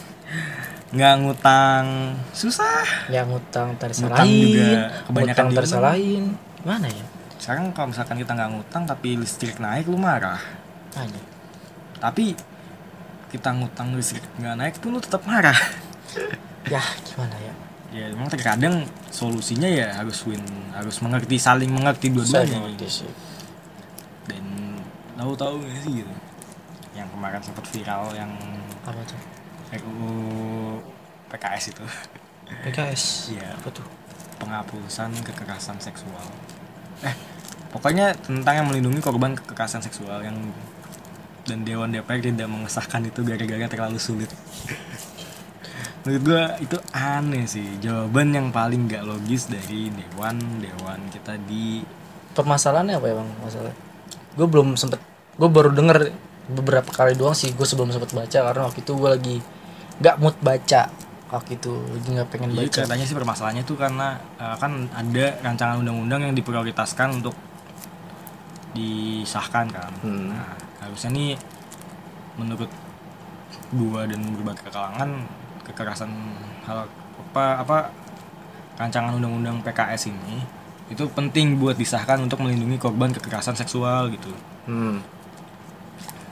[0.96, 1.86] Nggak ngutang.
[2.32, 3.12] Susah.
[3.12, 4.56] Yang ngutang tersalahin.
[4.56, 4.80] Juga.
[5.12, 6.24] Kebanyakan ngutang tersalahin.
[6.64, 7.06] Mana ya?
[7.36, 10.40] Sekarang kalau misalkan kita nggak ngutang tapi listrik naik lu marah.
[10.96, 11.36] Mana
[12.06, 12.38] tapi
[13.34, 15.58] kita ngutang listrik nggak naik pun lu tetap marah.
[16.70, 17.54] Ya gimana ya
[17.96, 20.44] ya memang terkadang solusinya ya harus win
[20.76, 22.60] harus mengerti saling mengerti dua-duanya.
[24.28, 24.44] Dan
[25.16, 26.14] tahu-tahu nggak sih gitu?
[26.92, 28.32] Yang kemarin sempat viral yang
[28.84, 29.20] apa tuh?
[29.80, 30.12] RUU
[31.32, 31.84] PKS itu.
[32.68, 33.04] PKS
[33.40, 33.56] Iya.
[33.56, 33.88] apa tuh?
[34.38, 36.28] Penghapusan kekerasan seksual.
[37.00, 37.16] Eh
[37.72, 40.36] pokoknya tentang yang melindungi korban kekerasan seksual yang
[41.46, 44.32] dan Dewan DPR tidak mengesahkan itu gara-gara terlalu sulit
[46.06, 47.66] menurut gua itu aneh sih.
[47.82, 51.82] Jawaban yang paling gak logis dari dewan dewan kita di
[52.38, 53.30] permasalahannya apa ya bang?
[53.42, 53.74] Masalah.
[54.38, 55.02] Gue belum sempet
[55.36, 56.14] gue baru denger
[56.54, 57.50] beberapa kali doang sih.
[57.58, 59.36] Gue sebelum sempet baca karena waktu itu gue lagi
[59.98, 60.94] nggak mood baca.
[61.26, 62.80] Waktu itu lagi nggak pengen Jadi baca.
[62.86, 67.34] katanya sih permasalahannya itu karena eh, kan ada rancangan undang-undang yang diprioritaskan untuk
[68.76, 69.92] disahkan kan.
[70.04, 70.36] Hmm.
[70.36, 70.54] Nah,
[70.86, 71.34] harusnya nih
[72.36, 72.70] menurut
[73.74, 75.26] gua dan berbagai kalangan
[75.66, 76.10] kekerasan
[76.70, 76.86] hal
[77.36, 77.78] apa apa
[78.80, 80.44] rancangan undang-undang PKS ini
[80.86, 84.30] itu penting buat disahkan untuk melindungi korban kekerasan seksual gitu.
[84.70, 85.02] Hmm.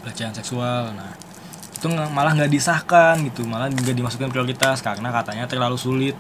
[0.03, 1.15] pelecehan seksual nah
[1.71, 6.15] itu malah nggak disahkan gitu malah nggak dimasukkan prioritas karena katanya terlalu sulit.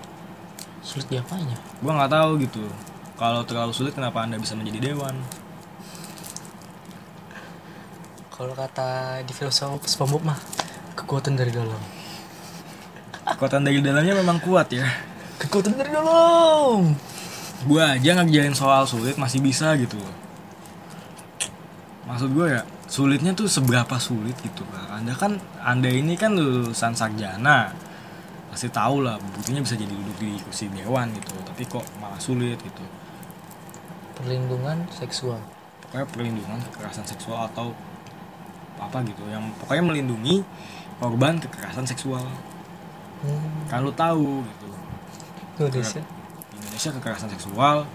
[0.83, 2.65] Sulit diapanya gua nggak tahu gitu.
[3.15, 5.15] Kalau terlalu sulit kenapa anda bisa menjadi dewan?
[8.33, 10.39] Kalau kata di filsafat SpongeBob mah
[10.97, 12.02] kekuatan dari dalam
[13.23, 14.87] kekuatan dari dalamnya memang kuat ya.
[15.39, 16.95] Kekuatan dari dalam.
[17.63, 19.99] Gua aja ngerjain soal sulit masih bisa gitu.
[22.03, 26.91] Maksud gue ya sulitnya tuh seberapa sulit gitu kan anda kan anda ini kan lulusan
[26.91, 27.71] sarjana.
[28.51, 32.59] Pasti tahu lah buktinya bisa jadi duduk di kursi dewan gitu tapi kok malah sulit
[32.59, 32.83] gitu.
[34.19, 35.39] Perlindungan seksual.
[35.87, 37.71] Pokoknya perlindungan kekerasan seksual atau
[38.77, 40.43] apa gitu yang pokoknya melindungi
[40.99, 42.27] korban kekerasan seksual
[43.23, 43.71] hmm.
[43.71, 44.67] kan lu tahu gitu.
[45.57, 46.01] Indonesia
[46.51, 47.87] di Indonesia kekerasan seksual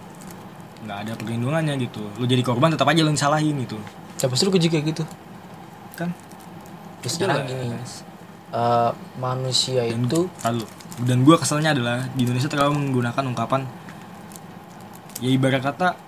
[0.86, 2.02] nggak ada perlindungannya gitu.
[2.18, 3.78] Lu jadi korban tetap aja lu disalahin gitu.
[4.18, 5.02] Ya pasti lu juga gitu?
[5.98, 6.14] Kan?
[7.02, 7.74] Terus sekarang gini
[8.54, 10.62] eh, manusia dan itu Tahu.
[11.04, 13.62] dan gue keselnya adalah di Indonesia terlalu menggunakan ungkapan.
[15.18, 15.98] Ya ibarat kata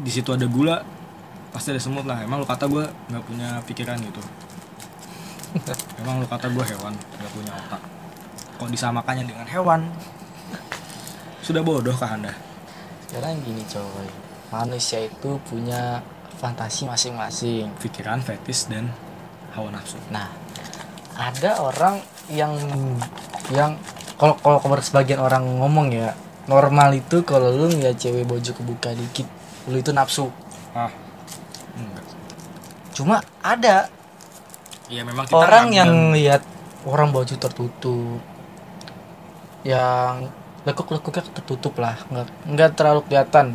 [0.00, 0.80] di situ ada gula
[1.52, 2.24] pasti ada semut lah.
[2.24, 4.22] Emang lu kata gue nggak punya pikiran gitu.
[6.00, 7.93] Emang lu kata gue hewan nggak punya otak
[8.54, 9.90] kok disamakannya dengan hewan?
[11.44, 12.32] Sudah bodoh kah anda?
[13.04, 14.08] Sekarang gini coy.
[14.48, 16.00] Manusia itu punya
[16.38, 17.68] fantasi masing-masing.
[17.78, 18.88] Pikiran fetis dan
[19.52, 20.00] hawa nafsu.
[20.08, 20.30] Nah
[21.14, 22.00] ada orang
[22.32, 22.56] yang
[23.52, 23.76] yang
[24.16, 26.16] kalau kalau sebagian orang ngomong ya
[26.48, 29.28] normal itu kalau lu ngeliat cewek baju kebuka dikit
[29.68, 30.32] lu itu nafsu.
[30.72, 30.90] Ah
[31.76, 32.04] enggak.
[32.94, 33.90] Cuma ada
[34.84, 36.42] Iya memang kita orang ngambil- yang lihat
[36.84, 38.20] orang baju tertutup
[39.64, 40.28] yang
[40.68, 41.96] lekuk-lekuknya tertutup lah.
[42.12, 43.46] Nggak nggak terlalu kelihatan.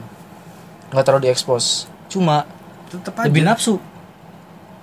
[0.89, 2.49] Nggak terlalu diekspos cuma
[2.89, 3.29] tetep aja.
[3.29, 3.77] lebih nafsu.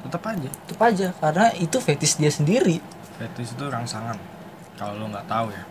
[0.07, 0.49] Tetep aja.
[0.71, 2.79] Tetap aja karena itu fetis dia sendiri.
[3.19, 4.15] Fetis itu rangsangan.
[4.79, 5.62] Kalau lo nggak tahu ya.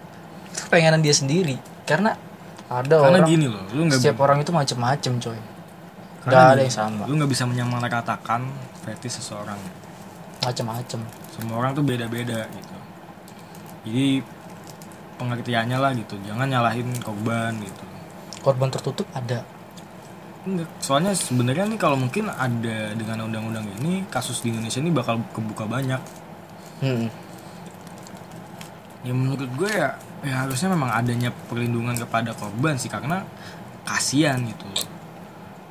[0.52, 1.56] Itu pengenan dia sendiri.
[1.88, 2.20] Karena
[2.66, 5.40] ada karena orang gini loh lu nggak setiap orang itu macem-macem coy.
[6.26, 7.04] Karena nggak ada yang sama.
[7.08, 8.42] lu nggak bisa menyamaratakan
[8.84, 9.58] fetis seseorang.
[10.44, 11.00] Macem-macem.
[11.32, 12.76] Semua orang tuh beda-beda gitu.
[13.86, 14.35] Jadi
[15.18, 16.16] pengertiannya lah gitu.
[16.24, 17.84] Jangan nyalahin korban gitu.
[18.44, 19.42] Korban tertutup ada?
[20.46, 25.18] Enggak, soalnya sebenarnya nih kalau mungkin ada dengan undang-undang ini kasus di Indonesia ini bakal
[25.34, 26.02] kebuka banyak.
[26.76, 27.08] Hmm.
[29.06, 33.22] ya menurut gue ya ya harusnya memang adanya perlindungan kepada korban sih karena
[33.86, 34.66] kasihan gitu.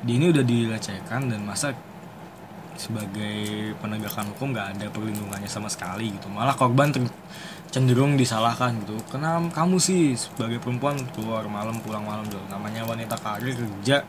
[0.07, 1.75] Dia ini udah dilecehkan dan masa
[2.75, 6.31] sebagai penegakan hukum nggak ada perlindungannya sama sekali gitu.
[6.31, 7.11] Malah korban ter-
[7.69, 8.95] cenderung disalahkan gitu.
[9.11, 14.05] Kenapa kamu sih sebagai perempuan keluar malam pulang malam gitu namanya wanita karir kerja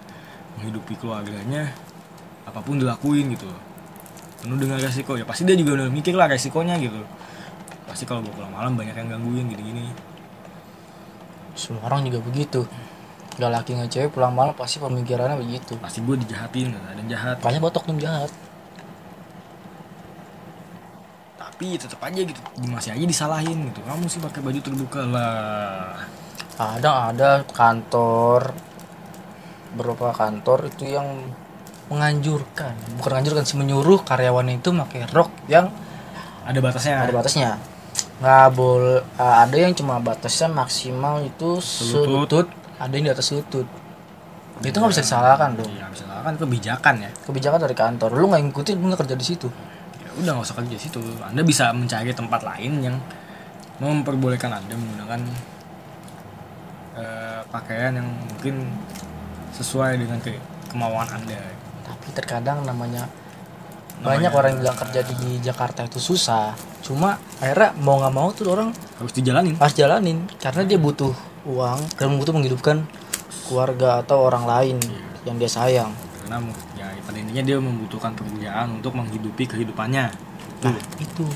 [0.57, 1.75] menghidupi keluarganya
[2.47, 3.51] apa pun dilakuin gitu.
[4.41, 5.19] Penuh dengan resiko.
[5.19, 7.03] Ya pasti dia juga udah mikir lah resikonya gitu.
[7.91, 9.91] Pasti kalau gue pulang malam banyak yang gangguin gini-gini.
[11.59, 12.63] Semua orang juga begitu.
[13.37, 15.75] Gak laki nggak cewek pulang malam pasti pemikirannya begitu.
[15.77, 17.37] Pasti gue dijahatin ada yang jahat.
[17.43, 18.31] Banyak botok tuh jahat
[21.57, 22.37] tapi tetap aja gitu.
[22.69, 23.81] Masih aja disalahin gitu.
[23.81, 25.97] Kamu sih pakai baju terbuka lah.
[26.61, 28.53] Ada ada kantor.
[29.73, 31.33] Beberapa kantor itu yang
[31.89, 32.77] menganjurkan.
[33.01, 35.73] Bukan menganjurkan sih menyuruh karyawan itu pakai rok yang
[36.45, 37.09] ada batasnya.
[37.09, 37.51] Ada batasnya.
[38.21, 42.05] Nggak boleh ada yang cuma batasnya maksimal itu Selutut.
[42.05, 42.47] selutut.
[42.77, 43.65] Ada yang di atas lutut
[44.65, 47.11] itu nggak bisa disalahkan loh Iya, misalnya kan kebijakan ya.
[47.29, 48.09] kebijakan dari kantor.
[48.17, 49.49] Lu nggak ngikutin lu nggak kerja di situ
[50.17, 51.01] udah nggak usah kerja di situ.
[51.21, 52.97] Anda bisa mencari tempat lain yang
[53.77, 55.21] memperbolehkan Anda menggunakan
[56.97, 58.73] eh, pakaian yang mungkin
[59.53, 60.33] sesuai dengan ke
[60.69, 61.37] kemauan Anda.
[61.83, 63.07] tapi terkadang namanya
[64.03, 66.51] Namanya- banyak orang yang bilang kerja di Jakarta itu susah
[66.83, 69.55] cuma akhirnya mau nggak mau tuh orang Harus dijalanin.
[69.55, 72.83] harus jalanin karena dia butuh uang dan butuh menghidupkan
[73.45, 74.77] keluarga atau orang lain
[75.23, 76.43] yang dia sayang Karena
[77.07, 80.11] pada intinya dia membutuhkan pekerjaan untuk menghidupi kehidupannya.
[80.67, 81.27] Nah itu.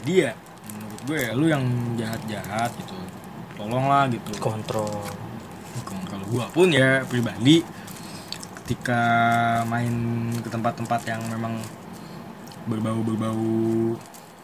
[0.00, 0.32] Jadi ya
[0.72, 1.64] menurut gue ya, lu yang
[2.00, 2.96] jahat-jahat gitu.
[3.60, 4.32] Tolonglah gitu.
[4.40, 5.04] kontrol.
[5.84, 7.60] Kalau- kalau gua pun ya pribadi.
[8.62, 9.02] Ketika
[9.68, 9.92] main
[10.40, 11.60] ke tempat-tempat yang memang
[12.64, 13.92] berbau-berbau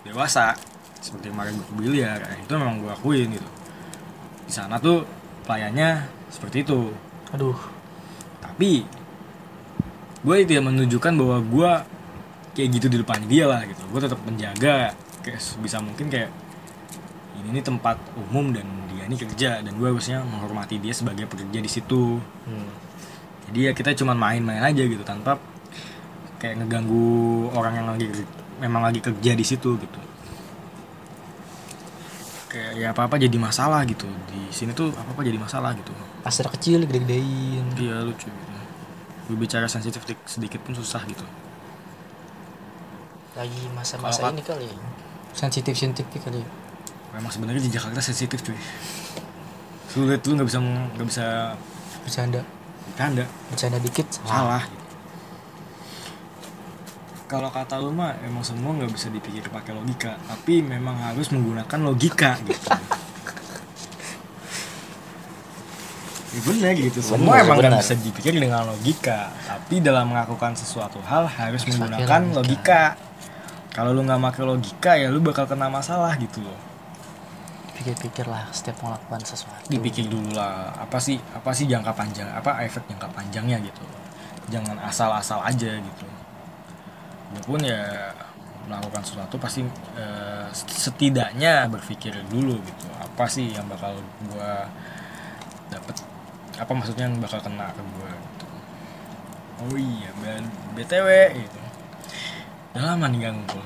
[0.04, 0.52] dewasa
[0.98, 3.48] seperti kemarin gue biliar ya itu memang gua akuin gitu.
[4.44, 5.06] Di sana tuh
[5.48, 6.92] pelayannya seperti itu.
[7.32, 7.56] Aduh.
[8.42, 8.84] Tapi
[10.22, 11.72] gue tidak menunjukkan bahwa gua
[12.58, 13.82] kayak gitu di depan dia lah gitu.
[13.94, 14.90] Gue tetap menjaga
[15.22, 16.30] kayak bisa mungkin kayak
[17.38, 19.50] ini nih tempat umum dan dia ini kerja.
[19.62, 22.18] Dan gue harusnya menghormati dia sebagai pekerja di situ.
[22.18, 22.70] Hmm.
[23.48, 25.40] jadi ya kita cuma main-main aja gitu tanpa
[26.36, 28.04] kayak ngeganggu orang yang lagi
[28.60, 30.00] memang lagi kerja di situ gitu.
[32.52, 34.04] Kayak ya apa apa jadi masalah gitu.
[34.28, 35.94] Di sini tuh apa apa jadi masalah gitu.
[36.20, 37.64] Pasar kecil gede-gedein.
[37.78, 38.26] Iya lucu.
[38.26, 38.47] gitu
[39.28, 41.22] berbicara sensitif dik- sedikit pun susah gitu.
[43.36, 44.74] Lagi masa-masa ini kali ya.
[45.36, 46.48] sensitif sensitif kali ya.
[47.14, 48.56] memang sebenarnya di Jakarta sensitif cuy.
[49.88, 51.54] Sulit tuh nggak bisa nggak bisa
[52.02, 52.40] bercanda.
[52.90, 53.24] Bercanda.
[53.52, 54.06] Bercanda dikit.
[54.24, 54.64] Salah.
[57.28, 61.78] Kalau kata lu mah emang semua nggak bisa dipikir pakai logika tapi memang harus menggunakan
[61.84, 62.72] logika gitu
[66.28, 67.00] ya benar gitu.
[67.00, 69.32] Semua Benar, emang nggak bisa dipikir dengan logika.
[69.48, 72.38] Tapi dalam melakukan sesuatu hal harus menggunakan logika.
[72.38, 72.82] logika,
[73.72, 76.58] kalau lu nggak pakai logika ya lu bakal kena masalah gitu loh.
[77.78, 79.70] Pikir-pikir lah setiap melakukan sesuatu.
[79.70, 83.86] Dipikir dulu lah apa sih apa sih jangka panjang apa efek jangka panjangnya gitu
[84.48, 86.06] jangan asal-asal aja gitu.
[87.36, 88.12] Gue pun ya
[88.68, 89.64] melakukan sesuatu pasti
[89.96, 92.86] eh, setidaknya berpikir dulu gitu.
[92.98, 94.52] Apa sih yang bakal gue
[95.68, 95.96] dapet
[96.58, 98.46] apa maksudnya yang bakal kena ke gue gitu?
[99.62, 100.10] Oh iya
[100.74, 101.60] btw gitu.
[102.74, 103.62] Udah lama nih gak ngumpul.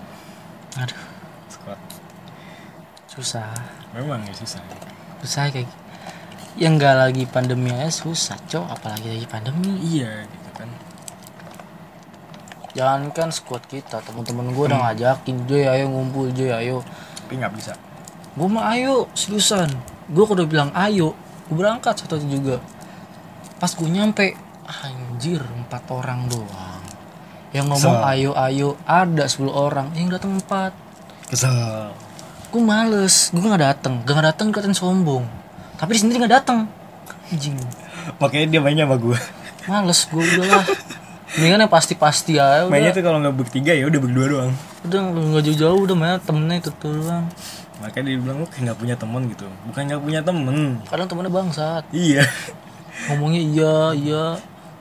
[0.77, 1.03] Aduh.
[1.49, 1.81] Squad.
[3.09, 3.49] Susah.
[3.97, 4.61] Memang ya susah
[5.23, 5.71] susah kayak
[6.59, 8.67] yang nggak lagi pandemi aja susah cok.
[8.69, 9.73] Apalagi lagi pandemi.
[9.81, 10.69] Iya gitu kan.
[12.73, 15.49] Jangankan squad kita teman-teman gue udah ngajakin.
[15.49, 16.85] Joy ayo ngumpul Joy ayo.
[17.25, 17.73] Tapi nggak bisa.
[18.37, 19.73] Gue mah ayo seriusan.
[20.13, 21.17] Gue udah bilang ayo
[21.53, 22.65] gue berangkat satu juga
[23.63, 24.35] pas gue nyampe
[24.67, 26.83] anjir empat orang doang.
[27.55, 28.11] Yang ngomong Kesel.
[28.11, 30.75] ayo ayo ada 10 orang yang datang empat.
[31.31, 31.95] Kesel.
[32.51, 35.31] Gue males gue nggak datang gak nggak datang kelihatan sombong.
[35.79, 36.67] Tapi di sendiri nggak datang
[37.31, 37.55] anjing.
[38.19, 39.19] Makanya dia mainnya sama gue
[39.71, 40.65] males gue udah lah
[41.39, 42.75] mendingan yang pasti-pasti aja udah.
[42.75, 44.53] Mainnya tuh kalau nggak bertiga ya udah berdua doang.
[44.91, 47.31] Udah nggak jauh-jauh udah main temennya itu tuh doang.
[47.79, 49.47] Makanya dia bilang lu kayak nggak punya temen gitu.
[49.71, 50.83] Bukan nggak punya temen.
[50.91, 51.87] Kadang temennya bangsat.
[51.95, 52.27] Iya
[53.11, 54.25] ngomongnya iya iya.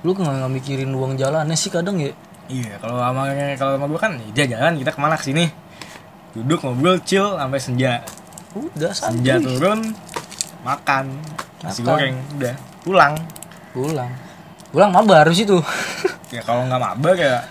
[0.02, 2.14] Lu nggak nggak mikirin uang jalannya sih kadang ya?
[2.52, 5.46] Iya kalau sama kalau sama gue kan dia jalan kita ke mana ke sini.
[6.36, 7.94] Duduk ngobrol chill sampai senja.
[8.52, 9.80] Udah senja santai turun
[10.62, 11.06] makan
[11.62, 12.56] nasi goreng udah.
[12.82, 13.14] Pulang.
[13.72, 14.12] Pulang.
[14.72, 15.60] Pulang mabar di situ
[16.36, 17.44] ya kalau nggak mabar ya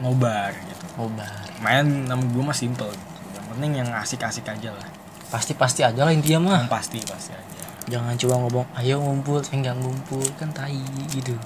[0.00, 0.84] ngobar gitu.
[0.98, 3.20] Mabar main nama gue mah simple gitu.
[3.36, 4.88] Yang penting yang asik-asik aja lah.
[5.30, 6.58] Pasti-pasti aja lah intinya mah.
[6.64, 7.53] Yang pasti pasti aja
[7.88, 10.80] jangan cuma ngomong ayo ngumpul saya nggak ngumpul kan tai
[11.12, 11.36] gitu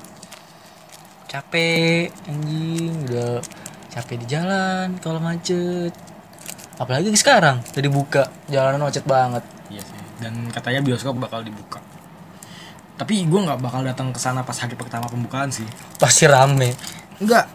[1.29, 3.43] capek anjing udah
[3.91, 5.93] capek di jalan kalau macet
[6.79, 10.01] apalagi sekarang udah dibuka jalanan macet banget Iya sih.
[10.19, 11.77] Dan katanya bioskop bakal dibuka.
[12.97, 15.69] Tapi gue nggak bakal datang ke sana pas hari pertama pembukaan sih.
[16.01, 16.73] pasti rame
[17.21, 17.47] Enggak.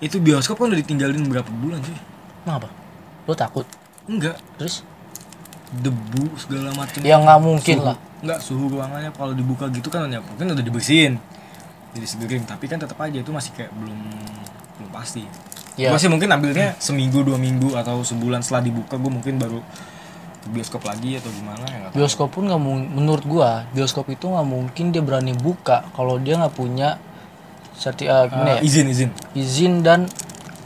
[0.00, 1.94] itu bioskop kan udah ditinggalin berapa bulan sih
[2.42, 2.72] Kenapa?
[3.28, 3.68] Lo takut?
[4.08, 4.80] enggak Terus?
[5.72, 7.96] Debu segala macam Ya nggak mungkin Suhu- lah.
[8.20, 11.16] enggak suhu ruangannya kalau dibuka gitu kan ya mungkin udah dibersihin
[11.90, 13.98] jadi segerin tapi kan tetap aja itu masih kayak belum
[14.76, 15.24] belum pasti
[15.74, 15.88] Ya.
[15.88, 19.62] Gua sih mungkin ambilnya seminggu dua minggu atau sebulan setelah dibuka gue mungkin baru
[20.38, 21.96] ke bioskop lagi atau gimana ya nggak tahu.
[21.96, 26.52] Bioskop pun nggak menurut gua bioskop itu nggak mungkin dia berani buka kalau dia nggak
[26.52, 27.00] punya
[27.72, 28.60] serti Ah, ya?
[28.60, 30.04] izin izin izin dan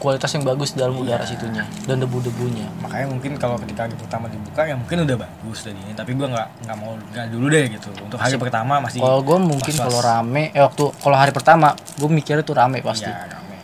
[0.05, 2.69] kualitas yang bagus dalam udara situnya dan debu-debunya.
[2.77, 6.47] makanya mungkin kalau ketika hari pertama dibuka ya mungkin udah bagus tadinya tapi gue nggak
[6.69, 10.53] nggak mau nggak dulu deh gitu untuk hari pertama masih Kalau gua mungkin kalau rame,
[10.53, 13.09] eh waktu kalau hari pertama gua mikirnya tuh rame pasti.
[13.09, 13.57] ya rame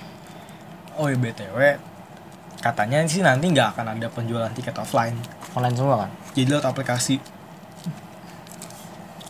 [0.97, 1.57] oh ya btw
[2.61, 5.17] katanya sih nanti nggak akan ada penjualan tiket offline
[5.51, 6.09] Online semua kan?
[6.33, 7.21] jadi lewat aplikasi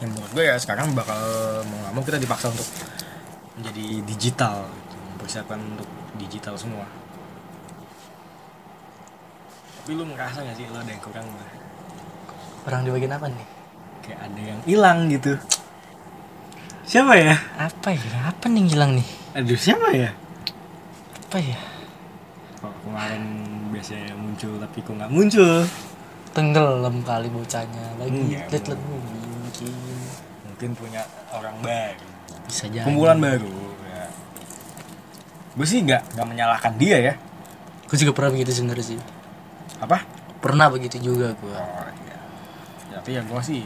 [0.01, 1.17] yang menurut gue ya sekarang bakal
[1.69, 2.65] mau nggak mau kita dipaksa untuk
[3.61, 4.97] menjadi digital gitu.
[5.13, 6.85] mempersiapkan untuk digital semua
[9.81, 11.45] tapi lu merasa gak sih lo ada yang kurang gitu?
[12.61, 13.47] Orang di bagian apa nih?
[14.01, 15.33] kayak ada yang hilang gitu
[16.81, 18.01] siapa ya Apa ya?
[18.27, 19.07] Apa nih hilang nih?
[19.31, 20.09] aduh siapa ya
[21.25, 21.57] Apa ya?
[22.57, 23.23] kok kemarin
[23.69, 25.65] biasanya muncul tapi kok nggak muncul
[26.31, 28.39] Tenggelam kali bocahnya lagi.
[28.39, 28.71] Lihat bro.
[28.71, 29.73] lagi mungkin
[30.47, 32.07] mungkin punya orang baru
[32.47, 32.85] bisa jadi.
[32.85, 33.51] kumpulan baru
[33.83, 34.05] ya.
[35.51, 37.13] gue sih nggak nggak menyalahkan dia ya
[37.85, 38.99] Gue juga pernah begitu sebenarnya sih.
[39.81, 40.05] Apa?
[40.37, 41.57] Pernah begitu juga gua.
[41.57, 42.17] oh iya.
[42.93, 43.65] Ya, tapi ya gue sih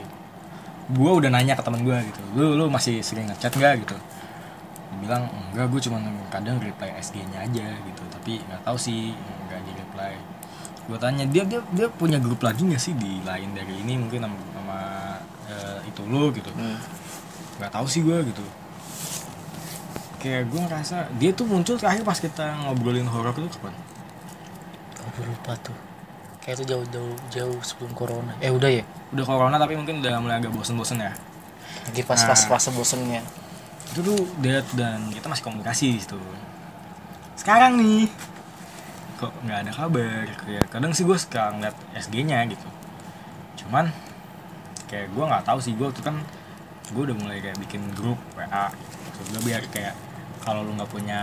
[0.86, 2.22] gue udah nanya ke temen gue gitu.
[2.38, 3.98] Lu lu masih sering ngechat nggak gitu?
[3.98, 5.98] Dia bilang enggak gue cuma
[6.32, 8.04] kadang reply SG nya aja gitu.
[8.14, 9.12] Tapi nggak tahu sih
[9.50, 10.14] nggak di reply.
[10.86, 14.30] Gue tanya dia dia dia punya grup lagi nggak sih di lain dari ini mungkin
[14.30, 14.80] sama, sama,
[15.50, 16.52] eh, itu lu gitu?
[16.54, 16.78] Hmm.
[17.56, 18.46] nggak tahu sih gue gitu.
[20.22, 23.74] Kayak gue ngerasa dia tuh muncul terakhir pas kita ngobrolin horor tuh kapan?
[25.16, 25.95] Gue lupa tuh.
[26.46, 28.38] Kayak itu jauh-jauh jauh sebelum corona.
[28.38, 28.86] Eh udah ya?
[29.16, 31.16] udah corona tapi mungkin udah mulai agak bosen-bosen ya
[31.88, 33.24] Lagi pas-pas fase bosennya.
[33.96, 36.20] itu tuh dia dan kita masih komunikasi di situ
[37.38, 38.12] sekarang nih
[39.16, 42.68] kok nggak ada kabar kayak kadang sih gue suka ngeliat SG nya gitu
[43.64, 43.94] cuman
[44.92, 46.18] kayak gue nggak tahu sih gue tuh kan
[46.92, 49.20] gue udah mulai kayak bikin grup WA gitu.
[49.38, 49.96] gue biar kayak
[50.46, 51.22] kalau lu nggak punya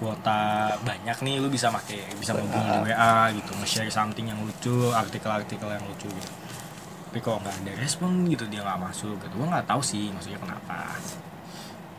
[0.00, 4.96] kuota banyak nih lu bisa pakai bisa ngobrol di WA gitu nge-share something yang lucu
[4.96, 6.32] artikel-artikel yang lucu gitu.
[7.12, 9.34] Tapi kok nggak ada respon gitu dia nggak masuk gitu.
[9.36, 10.96] Gue nggak tahu sih maksudnya kenapa.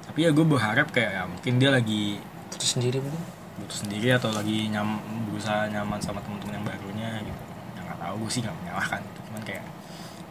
[0.10, 2.17] Tapi ya gue berharap kayak ya, mungkin dia lagi
[2.50, 3.22] Putus sendiri mungkin.
[3.62, 4.98] butuh sendiri atau lagi nyam
[5.30, 7.43] berusaha nyaman sama teman-teman yang barunya gitu.
[7.78, 9.20] Ya nggak tahu gue sih nggak menyalahkan gitu.
[9.30, 9.65] cuman kayak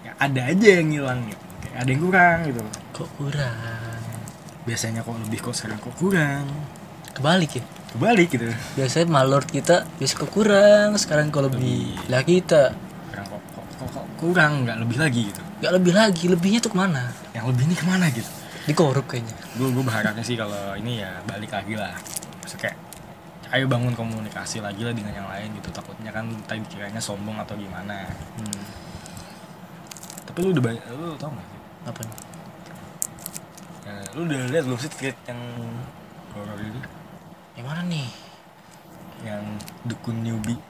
[0.03, 1.45] ya ada aja yang hilang gitu.
[1.63, 2.63] Kayak ada yang kurang gitu.
[2.91, 3.86] Kok kurang?
[4.67, 6.45] Biasanya kok lebih kok sekarang kok kurang
[7.09, 7.65] Kebalik ya?
[7.89, 8.45] kebalik gitu
[8.77, 11.97] Biasanya malord kita biasa kok kurang, sekarang kalau lebih.
[12.07, 12.77] Lah kita
[13.09, 16.69] sekarang kok kok, kok, kok kurang nggak lebih lagi gitu gak lebih lagi, lebihnya tuh
[16.69, 17.09] ke mana?
[17.33, 18.29] yang lebih ini ke mana gitu
[18.67, 19.33] Dikorup kayaknya.
[19.55, 21.95] gue gue berharapnya sih kalau ini ya balik lagi lah
[22.43, 22.77] Maksudnya kayak
[23.55, 27.55] ayo bangun komunikasi lagi lah dengan yang lain gitu takutnya kan tadi kiranya sombong atau
[27.55, 28.63] gimana Hmm.
[30.27, 32.17] tapi lu udah banyak lu tau gak sih Apa nih?
[34.13, 35.41] Lu udah lihat belum sih tweet yang
[36.31, 36.81] horor itu
[37.55, 38.09] Yang mana nih?
[39.19, 39.43] yang
[39.83, 40.61] dukun newbie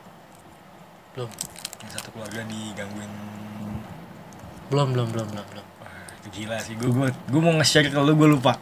[1.13, 1.31] Belum.
[1.79, 3.11] yang satu keluarga digangguin
[4.67, 5.67] Belum, belum, belum, belum, belum.
[5.77, 8.55] wah itu gila sih gue gue gue mau nge-share ke lu gue lupa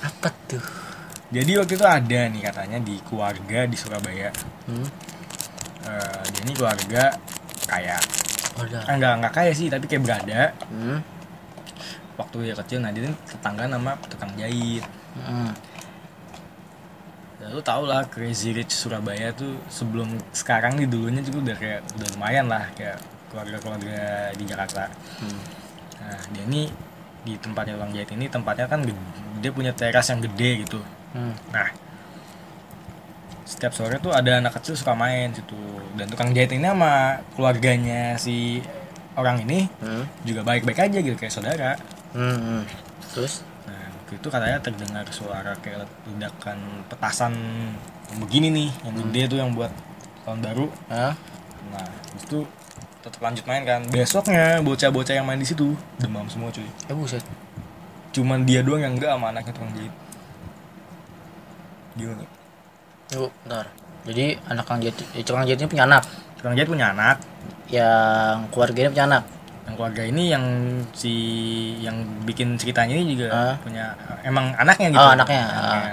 [0.00, 0.62] Apa tuh?
[1.28, 4.30] jadi waktu itu ada nih katanya di keluarga di Surabaya
[4.64, 4.84] Hmm.
[5.82, 7.16] Eh, dia ini keluarga
[7.64, 7.96] kaya
[8.54, 8.82] Oh, udah.
[8.82, 10.98] ah, nggak nggak kaya sih tapi kayak berada Hmm.
[12.18, 14.82] Waktu dia kecil nah dia ini tetangga nama tukang jahit
[15.16, 15.50] Hmm.
[17.38, 21.80] ya, lu tau lah Crazy Rich Surabaya tuh sebelum sekarang nih dulunya juga udah kayak
[21.92, 23.98] udah lumayan lah kayak keluarga-keluarga
[24.32, 25.40] di Jakarta Hmm.
[25.98, 26.62] nah dia ini
[27.20, 29.02] di tempatnya tukang jahit ini tempatnya kan gede,
[29.38, 31.34] dia punya teras yang gede gitu Hmm.
[31.48, 31.66] nah
[33.42, 35.56] setiap sore tuh ada anak kecil suka main situ
[35.94, 38.60] dan tukang jahit ini sama keluarganya si
[39.14, 40.04] orang ini Hmm.
[40.22, 41.72] juga baik-baik aja gitu kayak saudara
[42.16, 42.38] Hmm.
[42.38, 42.62] hmm.
[43.12, 43.44] Terus?
[43.68, 47.32] Nah, waktu itu katanya terdengar suara kayak ledakan petasan
[48.16, 49.72] begini nih, yang gede tuh yang buat
[50.24, 50.66] tahun baru.
[50.88, 51.12] Hah?
[51.72, 52.48] Nah, itu
[53.04, 53.80] tetap lanjut main kan.
[53.88, 56.64] Besoknya bocah-bocah yang main di situ demam semua cuy.
[56.64, 57.24] Eh buset.
[58.12, 59.94] Cuman dia doang yang enggak sama anaknya tukang jahit.
[61.96, 62.24] Gimana?
[63.16, 63.66] Yuk, bentar.
[64.08, 66.02] Jadi anak kang jahit, eh, tukang jahitnya punya anak.
[66.40, 67.16] Tukang jahit punya anak,
[67.68, 69.24] Yang keluarganya punya anak.
[69.68, 70.44] Yang keluarga ini yang
[70.90, 71.12] si
[71.78, 71.92] yang
[72.24, 73.54] bikin ceritanya ini juga Ah.
[73.60, 73.92] punya
[74.22, 75.44] emang anaknya gitu Oh, anaknya,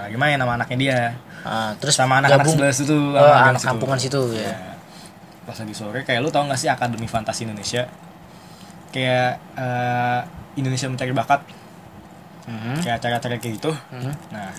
[0.02, 1.00] lagi main sama anaknya dia
[1.44, 4.50] Ah, terus sama anak-anak sebelah situ sama gang anak kampungan situ ya.
[4.50, 4.74] Ya.
[5.44, 7.86] pas lagi sore kayak lu tau gak sih Akademi Fantasi Indonesia
[8.90, 10.20] kayak eh,
[10.56, 11.44] Indonesia mencari bakat
[12.46, 12.82] Mhm.
[12.82, 14.14] kayak acara-acara kayak gitu Mhm.
[14.32, 14.50] nah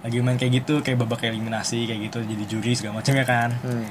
[0.00, 3.50] lagi main kayak gitu kayak babak eliminasi kayak gitu jadi juri segala macam ya kan
[3.60, 3.86] Hmm.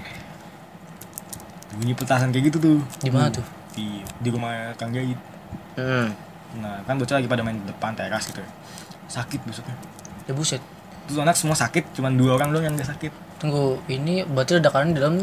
[1.73, 3.45] bunyi petasan kayak gitu tuh Di mana tuh?
[3.71, 5.17] Di di rumah Kang Jahit
[5.71, 6.11] Hmm.
[6.57, 8.49] nah kan bocah lagi pada main di depan teras gitu ya.
[9.09, 9.75] sakit besoknya
[10.23, 10.59] Ya buset.
[11.03, 14.93] terus anak semua sakit cuman dua orang doang yang gak sakit Tunggu, ini berarti ledakannya
[14.93, 15.15] di dalam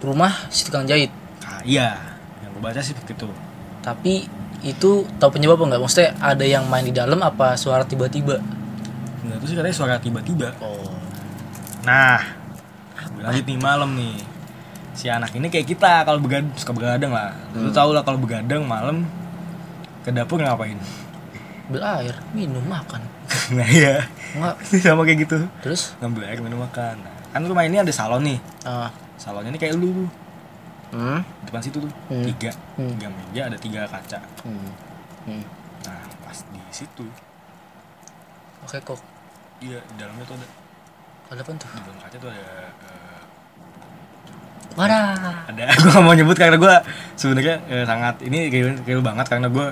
[0.00, 1.12] rumah si tukang jahit.
[1.42, 1.98] nah, iya
[2.40, 3.28] yang gue baca sih begitu
[3.80, 4.24] Tapi
[4.60, 5.80] itu tahu penyebab apa nggak?
[5.80, 8.36] Maksudnya ada yang main di dalam apa suara tiba-tiba?
[9.20, 10.52] Nah, itu sih katanya suara tiba-tiba.
[10.60, 10.92] Oh.
[11.80, 12.20] Nah,
[13.18, 14.20] lanjut nih malam nih.
[15.00, 17.32] Si anak ini kayak kita kalau begadang suka begadang lah.
[17.56, 19.08] Lu tau lah kalau begadang malam
[20.00, 20.76] ke dapur ngapain?
[21.66, 23.00] Ambil air, minum, makan.
[23.56, 24.04] nah iya,
[24.36, 24.60] Enggak.
[24.84, 25.38] sama kayak gitu.
[25.62, 25.96] Terus?
[25.98, 27.00] Ngambil air minum makan.
[27.00, 28.38] Nah, kan rumah ini ada salon nih.
[28.60, 28.92] Ah.
[29.16, 30.04] Salonnya ini kayak lu
[30.90, 31.22] Hmm.
[31.46, 32.26] depan situ tuh Hmm.
[32.26, 32.90] tiga, Hmm.
[32.92, 34.18] tiga meja ada tiga kaca.
[34.42, 34.68] Hmm.
[35.24, 35.44] Hmm.
[35.86, 37.06] Nah pas di situ,
[38.60, 38.98] Oke kok.
[39.60, 40.48] iya di dalamnya tuh ada
[41.30, 41.70] Ada apa tuh?
[41.70, 42.42] di dalam kaca tuh ada
[42.82, 43.09] eh,
[44.72, 45.46] Wadah.
[45.46, 46.74] ada gue gak mau nyebut karena gue
[47.14, 49.66] sebenarnya eh, sangat ini kayak kayak banget karena gue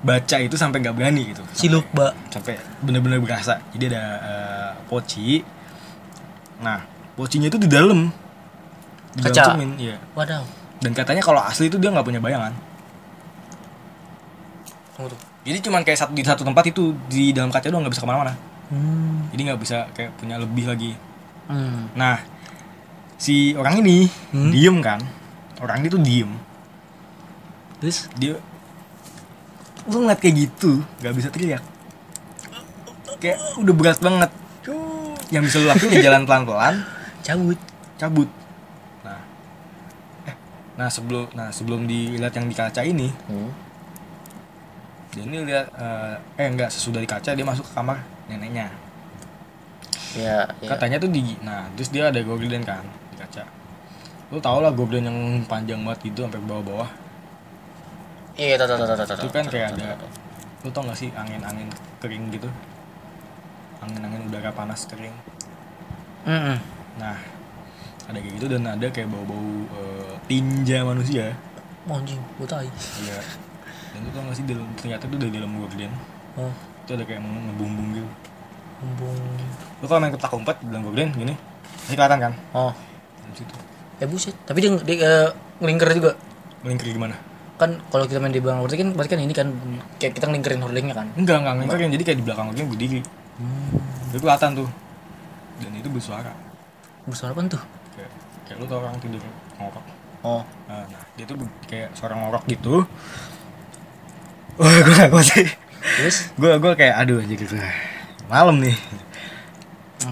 [0.00, 2.12] baca itu sampai nggak berani gitu Si Lukba.
[2.28, 5.40] sampai bener-bener berasa jadi ada eh, poci
[6.56, 6.84] nah
[7.14, 8.12] pocinya itu di dalam
[9.10, 9.44] di dalam Kaca?
[9.48, 10.44] cermin, iya Wadah.
[10.78, 12.52] dan katanya kalau asli itu dia nggak punya bayangan
[14.92, 15.20] Tunggu tuh.
[15.42, 18.08] jadi cuman kayak satu di satu tempat itu di dalam kaca doang nggak bisa ke
[18.08, 18.34] mana-mana
[18.64, 19.28] Hmm.
[19.28, 20.92] jadi nggak bisa kayak punya lebih lagi
[21.44, 21.92] Hmm.
[21.92, 22.16] nah
[23.24, 24.52] si orang ini Hmm?
[24.52, 25.00] diem kan
[25.58, 26.28] orang ini tuh diem
[27.80, 28.08] Terus?
[28.14, 28.36] dia
[29.84, 31.64] lu ngeliat kayak gitu nggak bisa teriak
[33.16, 34.30] kayak udah berat banget
[35.28, 36.74] yang bisa lu lakuin ya jalan pelan pelan
[37.20, 37.58] Cabut.
[37.96, 38.28] cabut
[39.00, 39.20] nah
[40.24, 40.36] eh
[40.74, 43.48] nah sebelum nah sebelum dilihat yang di kaca ini Hmm.
[45.10, 47.96] dia ini lihat eh, eh enggak sesudah di kaca dia masuk ke kamar
[48.26, 48.68] neneknya
[50.14, 50.70] Ya, ya.
[50.70, 52.86] katanya tuh di nah terus dia ada gorden kan
[53.34, 53.44] kaca
[54.30, 56.90] lu tau lah gorden yang panjang banget gitu sampai bawah bawah
[58.34, 59.18] Iya, tahu tahu tahu tahu.
[59.22, 59.94] itu kan kayak ada
[60.62, 62.50] lu tau gak sih angin-angin kering gitu?
[63.78, 65.14] Angin-angin udara panas kering.
[66.26, 66.58] Hmm.
[66.96, 67.14] nah
[68.04, 69.38] ada kayak gitu dan ada kayak bau-bau
[69.70, 71.30] eh, tinja manusia.
[71.86, 72.66] Anjing, butai.
[73.06, 73.22] iya.
[73.94, 75.92] Dan lu tau gak sih dalam, ternyata itu dari dalam gorden
[76.34, 76.50] Oh,
[76.82, 78.08] itu ada kayak ngebumbung gitu.
[78.82, 79.20] Bumbung.
[79.78, 81.34] lu kalau main ketak umpet dalam gorden gini.
[81.86, 82.32] Masih kelihatan kan?
[82.50, 82.72] Oh,
[83.32, 83.54] situ
[83.94, 84.34] ya buset.
[84.42, 86.12] Tapi dia, dia eh, ngelingker juga.
[86.60, 87.16] melingkar gimana
[87.54, 89.48] Kan kalau kita main di belakang berarti kan berarti kan ini kan
[89.96, 91.06] kayak kita ngelingkerin hordingnya kan.
[91.14, 93.00] enggak enggak melingkar yang jadi kayak di belakang gorden berdiri
[93.34, 94.10] Hmm.
[94.10, 94.68] itu kelihatan tuh
[95.58, 96.30] dan itu bersuara
[97.02, 97.62] Bersuara apa tuh?
[97.92, 98.10] kayak
[98.44, 99.22] kayak lu tau orang tidur
[99.56, 99.84] ngorok
[100.24, 101.36] Oh, Nah, nah, dia tuh
[101.68, 102.80] kayak suara ngorok gitu.
[104.56, 105.44] Wah, gue gak kuat sih.
[106.00, 107.56] terus Gue gue kayak aduh aja gitu.
[108.24, 108.72] Malam nih.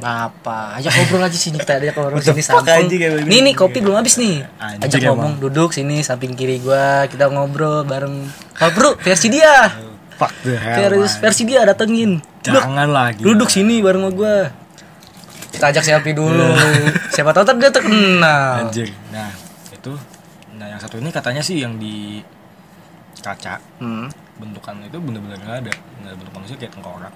[0.01, 0.79] Apa?
[0.79, 2.87] Ajak ngobrol aja sini kita ajak ngobrol sini samping.
[3.27, 4.41] Nih nih kopi belum habis nih.
[4.57, 5.11] Anjing, Ajak emang.
[5.13, 8.25] ngomong duduk sini samping kiri gua kita ngobrol bareng.
[8.55, 9.69] Kalau bro versi dia.
[10.17, 10.93] Fuck the hell.
[10.97, 12.23] Versi, versi dia datengin.
[12.41, 13.21] Jangan lagi.
[13.21, 14.37] duduk sini bareng sama gua.
[15.53, 16.49] Kita ajak selfie dulu.
[17.15, 18.65] Siapa tahu dia terkenal.
[18.65, 18.89] Anjir.
[19.13, 19.29] Nah,
[19.69, 19.93] itu
[20.57, 22.23] nah yang satu ini katanya sih yang di
[23.19, 24.07] kaca Hmm.
[24.35, 27.15] bentukan itu bener-bener gak ada nggak ada bentuk manusia kayak tengkorak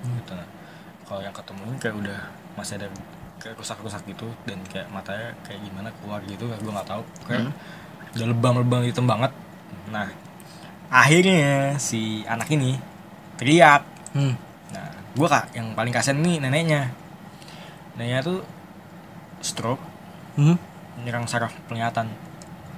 [0.00, 0.46] gitu nah
[1.04, 2.20] kalau yang ketemu ini kayak udah
[2.56, 2.88] masih ada
[3.42, 7.02] kayak rusak-rusak gitu dan kayak matanya kayak gimana keluar gitu gue nggak tahu.
[7.28, 7.52] Kayak
[8.16, 9.32] udah lebam-lebam hitam banget.
[9.92, 10.08] Nah
[10.88, 12.78] akhirnya si anak ini
[13.36, 13.82] teriak.
[14.14, 14.38] Hmm.
[14.70, 16.94] nah gue kak yang paling kasian nih neneknya.
[17.98, 18.40] Neneknya tuh
[19.44, 19.82] stroke.
[20.34, 20.58] Hmm.
[20.98, 22.10] menyerang saraf penglihatan.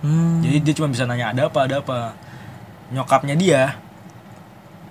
[0.04, 0.44] Hmm.
[0.44, 1.60] jadi dia cuma bisa nanya ada apa?
[1.68, 2.12] Ada apa?
[2.90, 3.76] Nyokapnya dia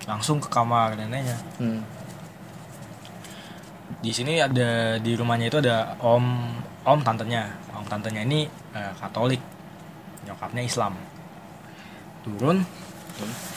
[0.06, 1.38] langsung ke kamar neneknya.
[1.60, 1.82] Hmm.
[4.06, 6.54] Di sini ada di rumahnya itu ada om
[6.86, 9.42] om tantenya om tantenya ini eh, Katolik
[10.30, 10.94] nyokapnya Islam
[12.22, 12.62] turun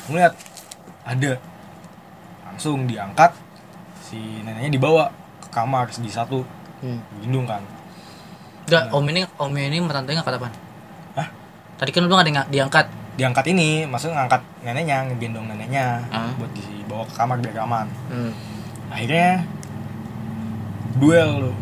[0.09, 0.32] ngeliat
[1.05, 1.36] ada
[2.49, 3.36] langsung diangkat
[4.01, 6.40] si neneknya dibawa ke kamar di satu
[6.78, 7.03] Hmm.
[7.18, 7.59] gendung kan
[8.70, 10.55] Enggak, om ini om ini tantenya ngangkat apaan?
[11.18, 11.28] Hah?
[11.74, 12.86] Tadi kan lu bilang ada yang diangkat.
[13.18, 16.30] diangkat ini maksudnya ngangkat neneknya ngegendong neneknya Ah.
[16.38, 18.30] buat dibawa ke kamar biar aman Hmm.
[18.94, 19.42] akhirnya
[20.97, 21.55] duel loh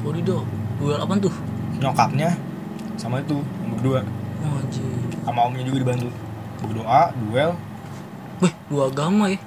[0.00, 0.40] Wadidaw,
[0.78, 1.34] duel apaan tuh?
[1.76, 2.32] nyokapnya
[2.96, 4.00] sama itu yang berdua
[4.38, 4.60] Oh,
[5.22, 6.08] sama omnya juga dibantu
[6.58, 7.50] berdoa duel
[8.38, 9.38] Wih, dua agama ya.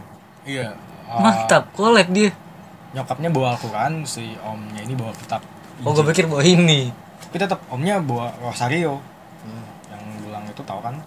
[0.43, 0.68] iya
[1.05, 2.30] uh, Mantap, kolek dia.
[2.91, 5.41] nyokapnya bawa Al-Quran si omnya ini bawa kitab
[5.80, 6.91] Oh, gue pikir bawa ini.
[7.20, 8.99] tapi tetap omnya bawa rosario
[9.39, 9.64] Hmm.
[9.88, 10.99] yang gelang itu tahu kan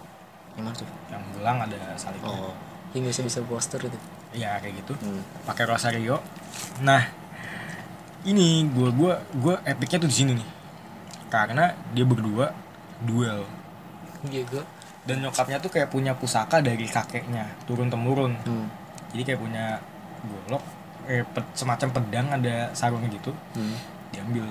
[0.53, 0.89] Gimana tuh?
[1.07, 2.49] yang gelang ada salibnya Oh,
[2.91, 3.97] ini bisa bisa poster itu.
[4.33, 5.21] iya kayak gitu Hmm.
[5.45, 6.17] pakai rosario
[6.79, 7.05] nah
[8.23, 10.49] ini gua gua gua epicnya tuh di sini nih
[11.27, 12.53] karena dia berdua
[13.01, 13.43] duel
[14.23, 14.63] Iya gue.
[15.03, 18.71] dan nyokapnya tuh kayak punya pusaka dari kakeknya turun temurun Hmm.
[19.11, 19.65] jadi kayak punya
[20.23, 20.63] golok
[21.03, 21.19] eh
[21.51, 23.75] semacam pedang ada sarungnya gitu Hmm.
[24.09, 24.47] diambil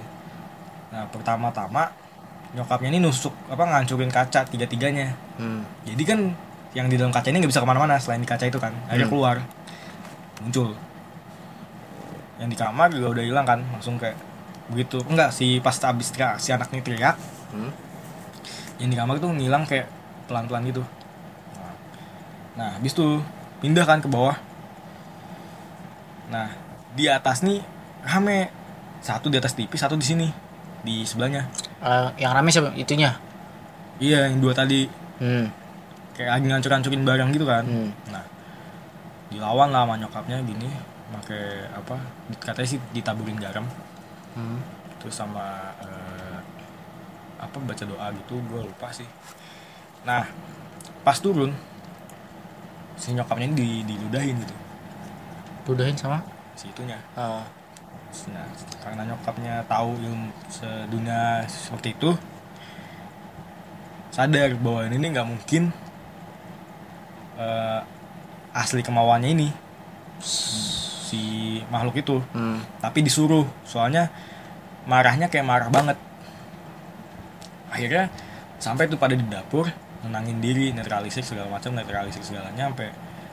[0.88, 1.88] nah pertama-tama
[2.52, 5.64] nyokapnya ini nusuk apa ngancurin kaca tiga tiganya Hmm.
[5.82, 6.20] jadi kan
[6.72, 9.08] yang di dalam kaca ini nggak bisa ke mana-mana selain di kaca itu kan akhirnya
[9.08, 9.14] Hmm.
[9.14, 9.36] keluar
[10.38, 10.76] muncul
[12.42, 14.18] yang di kamar juga udah hilang kan langsung kayak
[14.66, 17.14] begitu enggak si pas abis teriak si anak ini teriak
[17.52, 17.68] Hmm.
[18.76, 19.86] yang di kamar tuh ngilang kayak
[20.24, 20.82] pelan-pelan gitu
[22.52, 23.20] nah habis tuh
[23.60, 24.34] pindah kan ke bawah
[26.26, 26.48] nah
[26.90, 27.60] di atas nih
[28.02, 28.48] rame
[28.98, 30.28] satu di atas TV satu di sini
[30.80, 31.46] di sebelahnya
[31.78, 32.70] Eh, yang rame siapa?
[32.72, 33.14] Itunya.
[33.98, 34.86] iya yang dua tadi
[35.18, 35.46] Hmm.
[36.12, 37.90] kayak lagi ngancur-ngancurin barang gitu kan Hmm.
[38.08, 38.24] nah
[39.28, 40.66] dilawan lah sama nyokapnya gini
[41.12, 41.96] pakai apa
[42.40, 43.66] katanya sih ditaburin garam
[44.32, 44.56] Hmm.
[44.96, 45.44] terus sama
[45.84, 46.38] eh,
[47.36, 49.04] apa baca doa gitu gue lupa sih
[50.08, 50.24] nah
[51.04, 51.52] pas turun
[52.96, 54.54] si nyokapnya ini di, diludahin gitu
[55.68, 56.24] Ludahin sama?
[56.56, 57.44] si itunya Ah.
[58.32, 58.48] nah
[58.80, 62.10] karena nyokapnya tahu ilmu sedunia seperti itu
[64.12, 65.72] sadar bahwa ini nggak mungkin
[67.36, 67.80] eh,
[68.52, 69.48] asli kemauannya ini
[71.12, 71.22] si
[71.68, 72.64] makhluk itu Hmm.
[72.80, 74.08] tapi disuruh soalnya
[74.88, 76.00] marahnya kayak marah banget
[77.68, 78.08] akhirnya
[78.56, 79.68] sampai tuh pada di dapur
[80.02, 82.88] nenangin diri netralisir segala macam netralisir segalanya sampai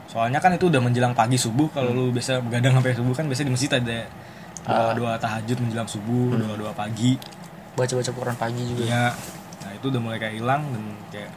[0.09, 3.41] soalnya kan itu udah menjelang pagi subuh kalau lu biasa begadang sampai subuh kan biasa
[3.45, 3.99] di masjid ada
[4.65, 7.15] doa doa tahajud menjelang subuh doa doa pagi
[7.69, 8.83] Baca-baca Quran pagi juga.
[8.83, 9.05] Iya.
[9.63, 10.83] Nah itu udah mulai kayak hilang dan
[11.15, 11.31] kayak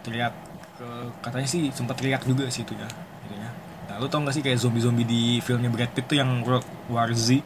[0.00, 0.32] teriak
[0.80, 0.88] ke
[1.20, 2.88] katanya sih sempat teriak juga sih itu ya.
[3.94, 7.06] Nah lu tau gak sih kayak zombie-zombie di filmnya Brad Pitt tuh yang World War
[7.08, 7.38] Z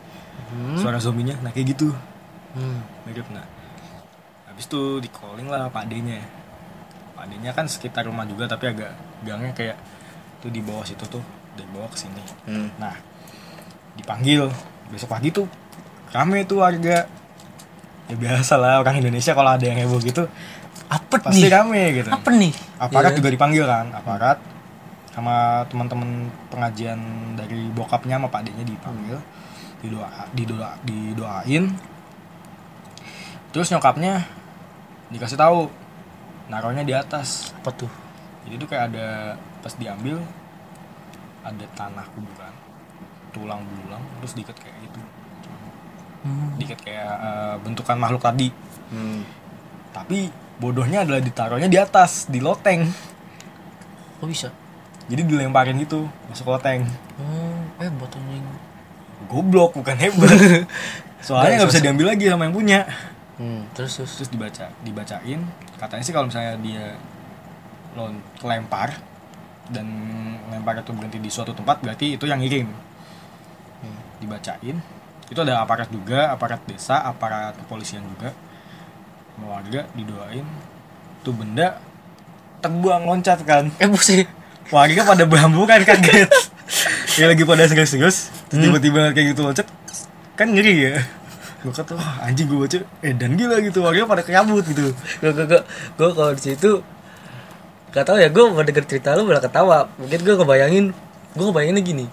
[0.49, 0.81] Hmm.
[0.81, 1.93] suara zombinya nah kayak gitu
[2.51, 2.81] Hmm.
[3.05, 3.45] mirip nah
[4.47, 6.25] habis itu di calling lah pak D-nya
[7.13, 9.77] pak D-nya kan sekitar rumah juga tapi agak gangnya kayak
[10.39, 11.21] tuh di bawah situ tuh
[11.53, 12.73] dari bawah ke sini Hmm.
[12.77, 12.97] Nah,
[13.93, 14.49] dipanggil
[14.89, 15.45] besok pagi tuh
[16.09, 17.05] rame tuh warga.
[18.07, 20.25] Ya biasa lah orang Indonesia kalau ada yang heboh gitu
[20.89, 21.53] Apa pasti nih?
[21.53, 22.09] rame gitu.
[22.09, 22.57] Apa nih?
[22.81, 23.19] Aparat Iya.
[23.21, 24.41] juga dipanggil kan, aparat
[25.19, 26.99] sama teman-teman pengajian
[27.35, 29.19] dari bokapnya sama Pak D-nya dipanggil.
[29.83, 31.75] Didoa, didoa, didoain.
[33.51, 34.27] Terus nyokapnya
[35.11, 35.67] dikasih tahu
[36.47, 37.51] naruhnya di atas.
[37.63, 37.91] Apa tuh?
[38.47, 39.09] Jadi tuh kayak ada
[39.59, 40.23] pas diambil
[41.43, 42.53] ada tanah kuburan
[43.33, 45.01] tulang belulang terus diikat kayak gitu
[46.19, 46.51] Hmm.
[46.59, 48.51] diikat kayak eh, bentukan makhluk tadi
[48.91, 49.23] Hmm.
[49.95, 50.27] tapi
[50.59, 52.91] bodohnya adalah ditaruhnya di atas di loteng
[54.19, 54.51] Kok bisa?
[55.09, 56.85] Jadi dilemparin gitu masuk loteng.
[57.17, 58.45] Oh, eh botolnya.
[59.29, 60.65] goblok bukan hebat.
[61.27, 62.81] Soalnya nggak bisa diambil lagi sama yang punya.
[63.41, 64.13] Hmm, terus terus.
[64.21, 65.41] terus dibaca dibacain.
[65.81, 66.95] Katanya sih kalau misalnya dia
[67.97, 68.95] lon kelempar
[69.73, 69.89] dan
[70.53, 72.69] lempar itu berhenti di suatu tempat berarti itu yang ngirim.
[73.83, 74.01] Hmm.
[74.23, 74.77] dibacain.
[75.29, 78.37] Itu ada aparat juga aparat desa aparat kepolisian juga.
[79.41, 80.45] Warga didoain.
[81.25, 81.81] Tuh benda
[82.61, 83.73] terbuang loncat kan.
[83.81, 84.38] Eh buset.
[84.69, 86.29] Warga pada berhamburan kaget
[87.17, 88.65] ya lagi pada serius-serius Hmm.
[88.65, 89.69] tiba-tiba kayak gitu loncat
[90.33, 91.05] kan ngeri ya.
[91.61, 94.97] Gue kata wah anjing gue baca eh dan gila gitu warga pada kabut gitu.
[95.21, 95.61] Gue gue gue
[96.01, 96.81] gue kalau di situ
[97.93, 99.91] gak tau ya gue mau denger cerita lu malah ketawa.
[100.01, 100.85] Mungkin gue ngebayangin
[101.37, 102.07] gue ngebayanginnya gini.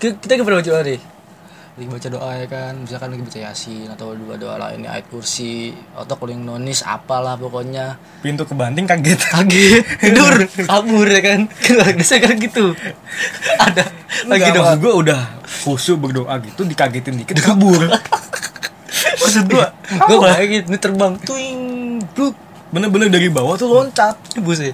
[0.00, 1.00] Kita kita pernah baca deh
[1.76, 5.76] lagi baca doa ya kan misalkan lagi baca yasin atau dua doa lainnya ayat kursi
[5.92, 8.00] atau kuling nonis apalah pokoknya.
[8.24, 9.20] Pintu kebanting kaget.
[9.36, 9.84] Kaget.
[10.00, 10.34] Tidur.
[10.72, 11.44] Kabur ya kan?
[11.44, 12.72] Kan biasa kan gitu.
[13.68, 13.92] Ada.
[14.24, 14.72] Lagi doa.
[14.80, 15.20] gue udah
[15.68, 17.92] khusyuk berdoa gitu dikagetin dikit kabur.
[19.20, 21.12] Maksud gue gue bayangin ini terbang.
[21.28, 21.60] Tuing
[22.16, 22.32] bluk
[22.72, 24.16] bener-bener dari bawah tuh loncat.
[24.40, 24.72] Buset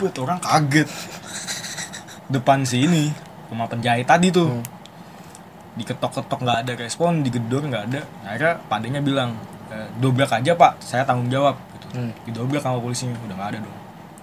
[0.00, 0.88] buat orang kaget.
[2.32, 3.12] Depan sini
[3.52, 4.48] rumah penjahit tadi tuh.
[4.48, 4.79] Hmm.
[5.78, 9.38] Diketok-ketok nggak ada respon digedor nggak ada akhirnya padanya bilang
[9.70, 12.10] e, dobrak aja pak saya tanggung jawab gitu Hmm.
[12.22, 13.76] didobrak sama polisinya udah nggak ada dong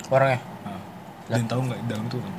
[0.08, 0.80] orangnya Nah,
[1.28, 2.34] dan tahu nggak dalam itu kan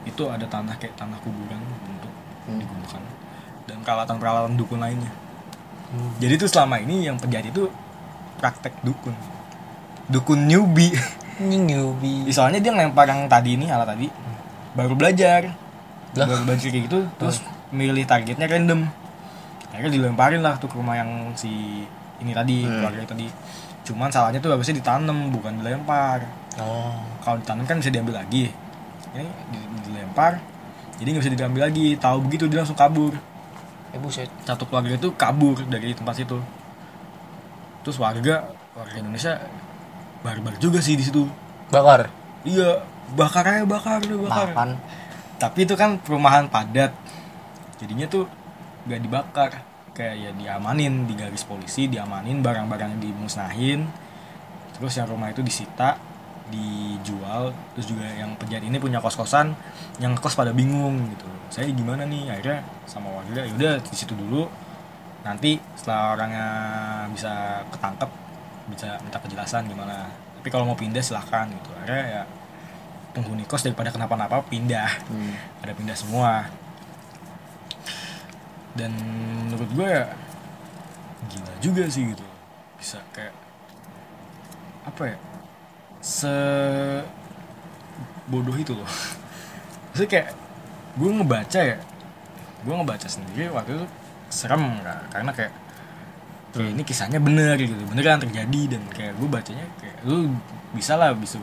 [0.00, 2.12] itu ada tanah kayak tanah kuburan untuk
[2.48, 2.56] Hmm.
[2.56, 3.02] digunakan
[3.64, 5.12] dan peralatan-peralatan dukun lainnya
[5.92, 6.10] Hmm.
[6.16, 7.68] jadi tuh selama ini yang penjahat itu
[8.40, 9.12] praktek dukun
[10.08, 10.96] dukun newbie
[11.40, 12.28] Anjing newbie.
[12.28, 14.12] Di soalnya dia ngelempar yang tadi ini alat tadi
[14.76, 15.48] baru belajar.
[16.12, 16.26] Lah?
[16.28, 17.40] Baru belajar kayak gitu terus
[17.70, 18.86] milih targetnya random.
[19.70, 21.82] Akhirnya dilemparin lah tuh ke rumah yang si
[22.20, 22.82] ini tadi, Hmm.
[22.82, 23.26] keluarga tadi.
[23.86, 26.26] Cuman salahnya tuh harusnya ditanam bukan dilempar.
[26.58, 27.00] Oh.
[27.22, 28.50] Kalau ditanam kan bisa diambil lagi.
[29.10, 30.38] Ini di- dilempar
[31.00, 31.96] jadi nggak bisa diambil lagi.
[31.96, 33.16] Tahu begitu dia langsung kabur.
[33.90, 34.28] Eh buset.
[34.44, 36.36] Satu keluarga itu kabur dari tempat situ.
[37.80, 39.40] Terus warga warga Indonesia
[40.20, 41.24] barbar juga sih di situ.
[41.72, 42.12] Bakar.
[42.44, 42.84] Iya,
[43.16, 44.52] bakar aja bakar deh bakar.
[44.52, 44.68] Makan.
[45.40, 46.92] Tapi itu kan perumahan padat.
[47.80, 48.28] Jadinya tuh
[48.86, 49.52] gak dibakar.
[49.90, 53.88] Kayak ya diamanin di garis polisi, diamanin barang-barang dimusnahin.
[54.76, 55.98] Terus yang rumah itu disita,
[56.48, 57.50] dijual.
[57.74, 59.52] Terus juga yang penjahat ini punya kos-kosan,
[59.98, 61.26] yang kos pada bingung gitu.
[61.50, 62.30] Saya gimana nih?
[62.30, 64.46] Akhirnya sama warga ya udah di situ dulu.
[65.26, 66.46] Nanti setelah orangnya
[67.12, 68.10] bisa ketangkep,
[68.72, 70.08] bisa minta penjelasan gimana.
[70.40, 71.70] Tapi kalau mau pindah silahkan gitu.
[71.82, 72.22] Akhirnya ya
[73.10, 75.34] penghuni kos daripada kenapa-napa pindah Hmm.
[75.66, 76.46] ada pindah semua
[78.78, 78.90] dan
[79.48, 80.04] menurut gue ya
[81.30, 82.24] gila juga sih gitu.
[82.78, 83.34] Bisa kayak
[84.86, 85.18] apa ya
[86.00, 86.34] se
[88.30, 88.86] bodoh itu loh.
[89.90, 90.28] Maksudnya kayak
[90.96, 91.76] gue ngebaca ya
[92.60, 93.86] gue ngebaca sendiri waktu itu
[94.28, 95.52] serem kan karena kayak
[96.52, 100.34] kayak ini kisahnya bener gitu beneran terjadi dan kayak gue bacanya kayak lu
[100.76, 101.38] bisa lah bisa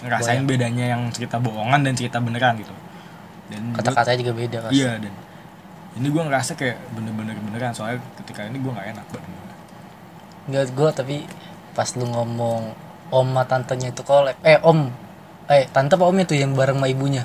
[0.00, 2.72] ngerasain bedanya yang cerita bohongan dan cerita beneran gitu.
[3.52, 4.70] Dan Kata-katanya juga beda kan.
[4.72, 5.12] iya dan
[5.94, 9.42] ini gue ngerasa kayak bener-bener beneran soalnya ketika ini gue nggak enak badan gue
[10.44, 11.16] Enggak gue tapi
[11.72, 12.62] pas lu ngomong
[13.08, 14.36] om sama tantenya itu kolek.
[14.42, 14.92] Eh om.
[15.46, 17.24] Eh tante apa omnya tuh yang bareng sama ibunya?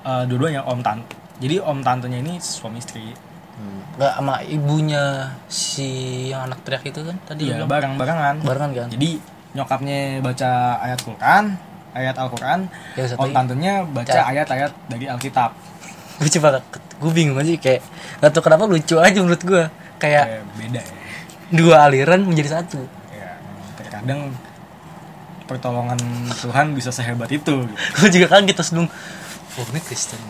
[0.00, 3.12] Eh, dua-duanya om tante jadi om tantenya ini suami istri
[3.92, 5.04] Enggak sama ibunya
[5.46, 5.88] si
[6.28, 7.68] yang anak teriak itu kan tadi lu bilang.
[7.68, 8.88] bareng-barengan barengan kan?
[8.88, 9.10] jadi
[9.52, 10.50] nyokapnya baca
[10.80, 11.44] ayat Quran
[11.90, 12.60] ayat Al-Quran
[12.94, 15.52] Yang satu om tantenya baca Ca- ayat-ayat dari Alkitab
[16.20, 16.62] lucu banget.
[17.00, 17.80] Gue bingung aja kayak
[18.20, 19.64] gak tau kenapa lucu aja menurut gue.
[20.00, 21.00] Kayak kayak beda ya
[21.50, 22.78] dua aliran menjadi satu.
[23.10, 23.34] ya
[23.74, 24.30] terkadang
[25.50, 25.98] pertolongan
[26.38, 27.74] Tuhan bisa sehebat itu gitu.
[27.98, 28.86] gue juga kaget terus dong
[29.58, 30.22] oh ini Kristen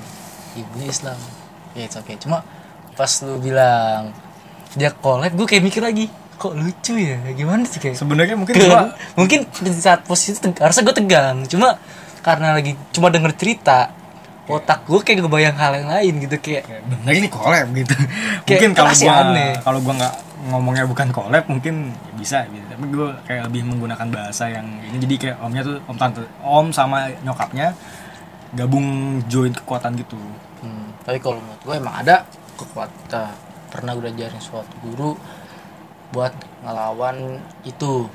[0.57, 1.19] ibunya Islam
[1.77, 2.41] ya it's okay cuma
[2.97, 4.17] pas lu bilang
[4.75, 6.09] dia collab gue kayak mikir lagi
[6.41, 10.89] kok lucu ya gimana sih kayak sebenarnya mungkin gua mungkin di saat posisi itu harusnya
[10.89, 11.77] gue tegang cuma
[12.25, 13.93] karena lagi cuma denger cerita
[14.51, 17.95] otak gue kayak ngebayang hal yang lain gitu kayak bener ini collab gitu.
[18.49, 19.53] Kayak mungkin kalau gua aneh.
[19.63, 20.15] kalau gua nggak
[20.51, 22.65] ngomongnya bukan collab mungkin ya bisa gitu.
[22.67, 24.97] Tapi gua kayak lebih menggunakan bahasa yang ini.
[24.99, 27.77] Jadi kayak omnya tuh om tante om sama nyokapnya
[28.55, 30.19] gabung join kekuatan gitu.
[30.61, 32.27] Hmm, tapi kalau menurut gue emang ada
[32.59, 33.33] kekuatan
[33.71, 35.15] pernah gue diajarin suatu guru
[36.11, 36.35] buat
[36.67, 38.11] ngelawan itu.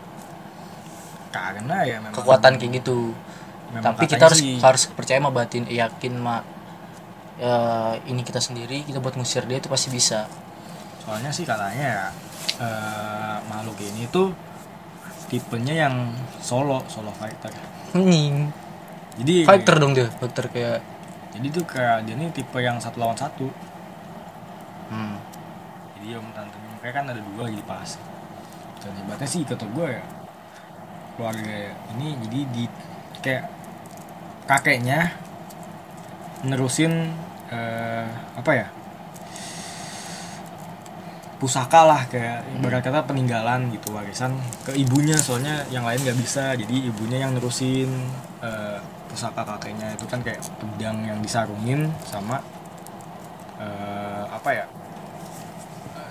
[1.32, 2.16] Karena ya memang.
[2.16, 3.16] Kekuatan kayak gitu
[3.76, 6.48] memang tapi kita harus sih- harus percaya sama batin yakin mak
[7.36, 10.26] ya, ini kita sendiri kita buat ngusir dia itu pasti bisa.
[11.04, 12.04] Soalnya sih katanya ya
[12.64, 14.32] eh, makhluk ini tuh
[15.28, 17.52] tipenya yang solo solo fighter.
[17.96, 18.52] Nying.
[19.16, 20.80] jadi fighter dong dia fighter kayak
[21.36, 23.48] jadi tuh kayak dia ini tipe yang satu lawan satu.
[24.92, 25.18] Hmm.
[25.98, 28.00] jadi om tante kayak kan ada dua jadi pas.
[28.84, 30.04] Dan hebatnya sih kata gue ya
[31.18, 31.58] keluarga
[31.96, 32.64] ini jadi di
[33.24, 33.44] kayak
[34.46, 35.14] kakeknya
[36.46, 37.10] nerusin
[37.50, 38.68] eh, apa ya
[41.36, 46.56] pusaka lah kayak ibarat kata peninggalan gitu warisan ke ibunya soalnya yang lain nggak bisa
[46.56, 47.92] jadi ibunya yang nerusin
[48.40, 48.80] eh,
[49.12, 49.96] pusaka kakeknya.
[49.96, 52.40] Itu kan kayak pedang yang disarungin sama
[53.60, 54.66] eh, apa ya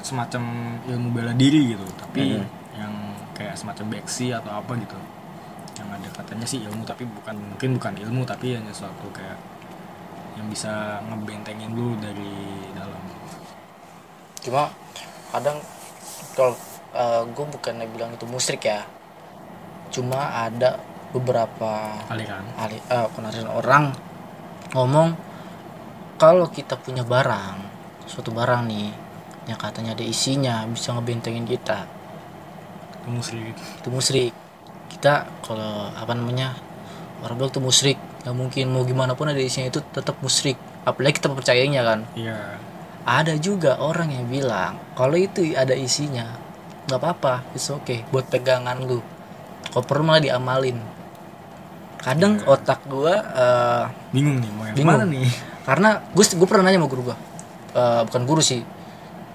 [0.05, 0.43] semacam
[0.85, 1.87] ilmu bela diri gitu.
[1.97, 2.47] Tapi Mhm.
[2.77, 2.95] yang
[3.33, 4.99] kayak semacam beksi atau apa gitu
[5.75, 9.39] yang ada katanya sih ilmu tapi bukan mungkin bukan ilmu tapi hanya suatu kayak
[10.35, 12.35] yang bisa ngebentengin lu dari
[12.75, 13.03] dalam.
[14.43, 14.71] Cuma
[15.31, 15.59] kadang
[16.35, 16.55] kalau
[17.31, 18.87] gue bukannya bilang itu musrik ya.
[19.95, 20.79] Cuma ada
[21.15, 23.85] beberapa aliran eh, bukan aliran orang
[24.75, 25.15] ngomong
[26.19, 27.63] kalau kita punya barang
[28.11, 28.91] suatu barang nih
[29.47, 31.87] yang katanya ada isinya bisa ngebentengin kita.
[32.99, 34.44] Itu musrik itu musrik
[35.05, 36.57] kita kalau apa namanya
[37.21, 40.57] orang bilang itu musrik nggak mungkin mau gimana pun ada isinya itu tetap musrik
[40.89, 42.09] apalagi kita percayanya kan.
[42.17, 42.57] Iya.
[43.05, 46.25] Ada juga orang yang bilang kalau itu ada isinya
[46.89, 49.05] nggak apa-apa it's okay buat pegangan lu.
[49.77, 50.81] Perlu malah diamalin.
[52.01, 52.49] Kadang Iya.
[52.49, 54.97] otak gua eh, bingung nih mau yang Bingung.
[54.97, 55.29] mana nih?
[55.69, 57.17] Karena gue gue pernah nanya sama guru gua.
[57.77, 58.65] Eh, bukan guru sih.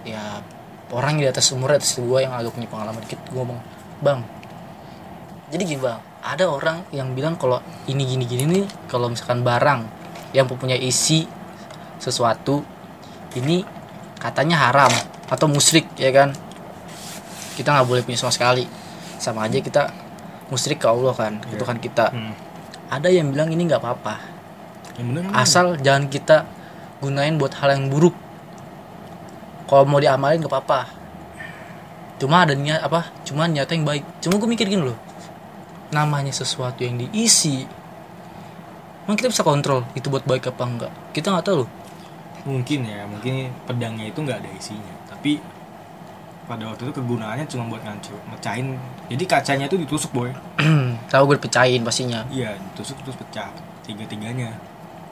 [0.01, 0.41] Ya
[0.89, 3.61] orang yang di atas umur atas gua yang agak punya pengalaman dikit gua ngomong
[4.01, 4.21] bang
[5.49, 5.99] jadi gini bang.
[6.21, 7.57] Ada orang yang bilang kalau
[7.89, 9.81] ini gini gini nih kalau misalkan barang
[10.35, 11.25] yang mempunyai isi
[11.97, 12.61] sesuatu
[13.33, 13.65] ini
[14.21, 14.93] katanya haram
[15.25, 16.29] atau musyrik ya kan?
[17.57, 18.65] Kita nggak boleh punya sama sekali.
[19.17, 19.89] Sama aja kita
[20.53, 22.09] musyrik ke Allah kan itu kan kita.
[22.13, 22.33] Hmm.
[22.89, 24.17] ada yang bilang ini nggak apa-apa.
[24.97, 26.45] Yang bener asal jangan kita
[27.01, 28.13] gunain buat hal yang buruk.
[29.69, 30.89] Kalau mau diamalin gak apa-apa.
[32.17, 33.13] Cuma ada niat apa?
[33.21, 34.03] Cuma niatnya yang baik.
[34.17, 34.97] Cuma gue mikir gini loh
[35.89, 37.65] namanya sesuatu yang diisi
[39.09, 40.93] emang kita bisa kontrol itu buat baik apa enggak?
[41.17, 41.65] Kita nggak tahu.
[41.65, 41.69] Loh
[42.47, 44.93] mungkin ya mungkin pedangnya itu nggak ada isinya.
[45.09, 45.41] Tapi
[46.45, 48.77] pada waktu itu kegunaannya cuma buat ngancur mecahin.
[49.09, 50.29] Jadi kacanya itu ditusuk boy.
[51.11, 52.21] Tahu gue pecahin pastinya.
[52.29, 53.49] Iya ditusuk terus pecah
[53.81, 54.53] tiga tiganya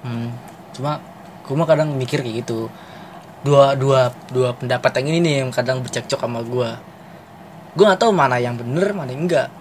[0.05, 0.29] Hmm,
[0.77, 1.01] cuma
[1.41, 2.69] gue mah kadang mikir kayak gitu.
[3.41, 6.69] Dua dua dua pendapat yang ini nih yang kadang bercekcok sama gue
[7.77, 9.53] gue nggak tahu mana yang bener mana yang enggak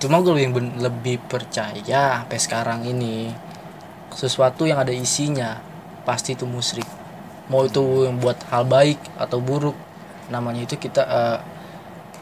[0.00, 3.30] cuma gue lebih lebih percaya sampai sekarang ini
[4.10, 5.60] sesuatu yang ada isinya
[6.08, 6.88] pasti itu musyrik.
[7.52, 9.76] Mau itu yang buat hal baik atau buruk
[10.32, 11.38] namanya itu kita eh,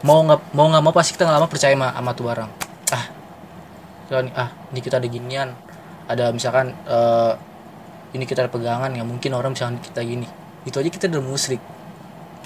[0.03, 2.51] mau nggak mau nggak mau pasti kita nggak lama percaya sama, sama tuh barang.
[2.91, 3.05] Ah
[4.35, 5.49] ah ini kita ada ginian.
[6.09, 7.33] Ada misalkan eh,
[8.11, 10.27] ini kita ada pegangan nggak mungkin orang misalkan kita gini.
[10.67, 11.61] Itu aja kita udah musyrik.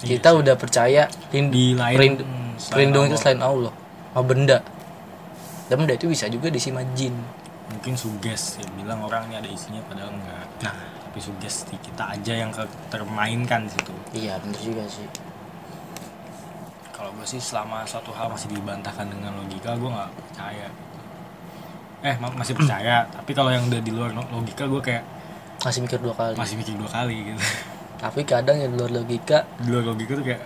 [0.03, 2.25] Iya kita udah percaya rind- di lain rind-
[2.69, 3.71] perlindungan itu selain Allah
[4.11, 4.59] sama benda
[5.73, 7.17] dan benda itu bisa juga diisi sama jin.
[7.73, 10.45] Mungkin suges ya bilang orang ini ada isinya padahal enggak.
[10.69, 11.01] Nah.
[11.09, 12.53] tapi sugesti kita aja yang
[12.93, 13.89] termainkan situ.
[14.13, 15.09] Iya bener juga sih.
[16.93, 20.69] Kalau gue sih selama suatu hal masih dibantahkan dengan logika gue nggak percaya.
[22.05, 25.01] Eh ma- masih percaya tapi kalau yang udah di luar logika gue kayak
[25.65, 26.37] masih mikir dua kali.
[26.37, 27.41] Masih mikir dua kali gitu.
[27.97, 30.41] Tapi kadang ya di luar logika di luar logika tuh kayak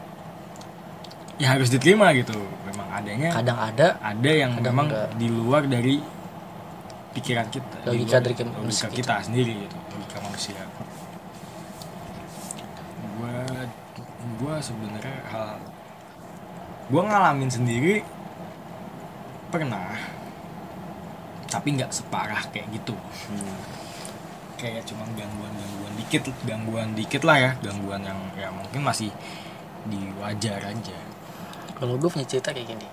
[1.38, 2.38] ya harus diterima gitu.
[2.66, 5.08] Memang adanya kadang ada ada yang kadang memang enggak.
[5.18, 5.96] di luar dari
[7.14, 10.60] pikiran kita di Logika luar dari ke- logika manusia kita sendiri gitu logika manusia.
[13.18, 13.34] Gua
[14.38, 15.58] gua sebenarnya hal
[16.90, 18.06] gua ngalamin sendiri
[19.50, 19.98] pernah
[21.48, 22.94] tapi nggak separah kayak gitu.
[24.58, 29.10] Kayak cuma gangguan gangguan dikit gangguan dikit lah ya gangguan yang ya mungkin masih
[29.88, 30.98] di wajar aja
[31.78, 32.90] kalau gue punya cerita kayak gini.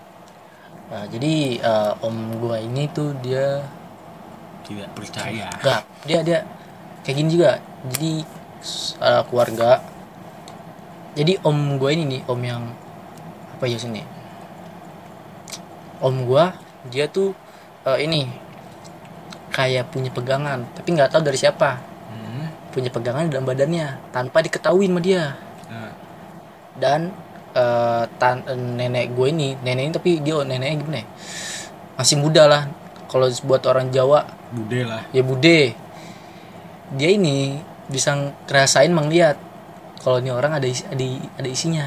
[0.93, 3.65] Nah, jadi eh, om gue ini tuh dia
[4.69, 5.49] tidak percaya.
[5.49, 6.39] Enggak dia dia
[7.01, 7.53] kayak gini juga.
[7.97, 8.13] Jadi
[9.01, 9.81] eh, keluarga.
[11.17, 12.63] Jadi om gue ini nih om yang
[13.57, 14.05] apa ya sini?
[16.05, 16.45] Om gue
[16.93, 17.33] dia tuh
[17.89, 18.29] eh, ini
[19.49, 21.81] kayak punya pegangan tapi nggak tahu dari siapa.
[22.13, 22.51] Hmm.
[22.75, 25.39] punya pegangan dalam badannya tanpa diketahui sama dia.
[25.71, 25.95] Nah,
[26.75, 27.15] dan
[27.55, 31.07] eh, tan eh, nenek gue ini nenek ini tapi dia neneknya gimana ya?
[31.95, 32.63] masih muda lah.
[33.07, 35.07] Kalau buat orang Jawa bude lah.
[35.15, 35.75] ya bude.
[36.99, 38.15] Dia ini bisa
[38.47, 39.39] ngerasain melihat
[40.03, 41.07] kalau ini orang ada isi, ada,
[41.39, 41.87] ada isinya.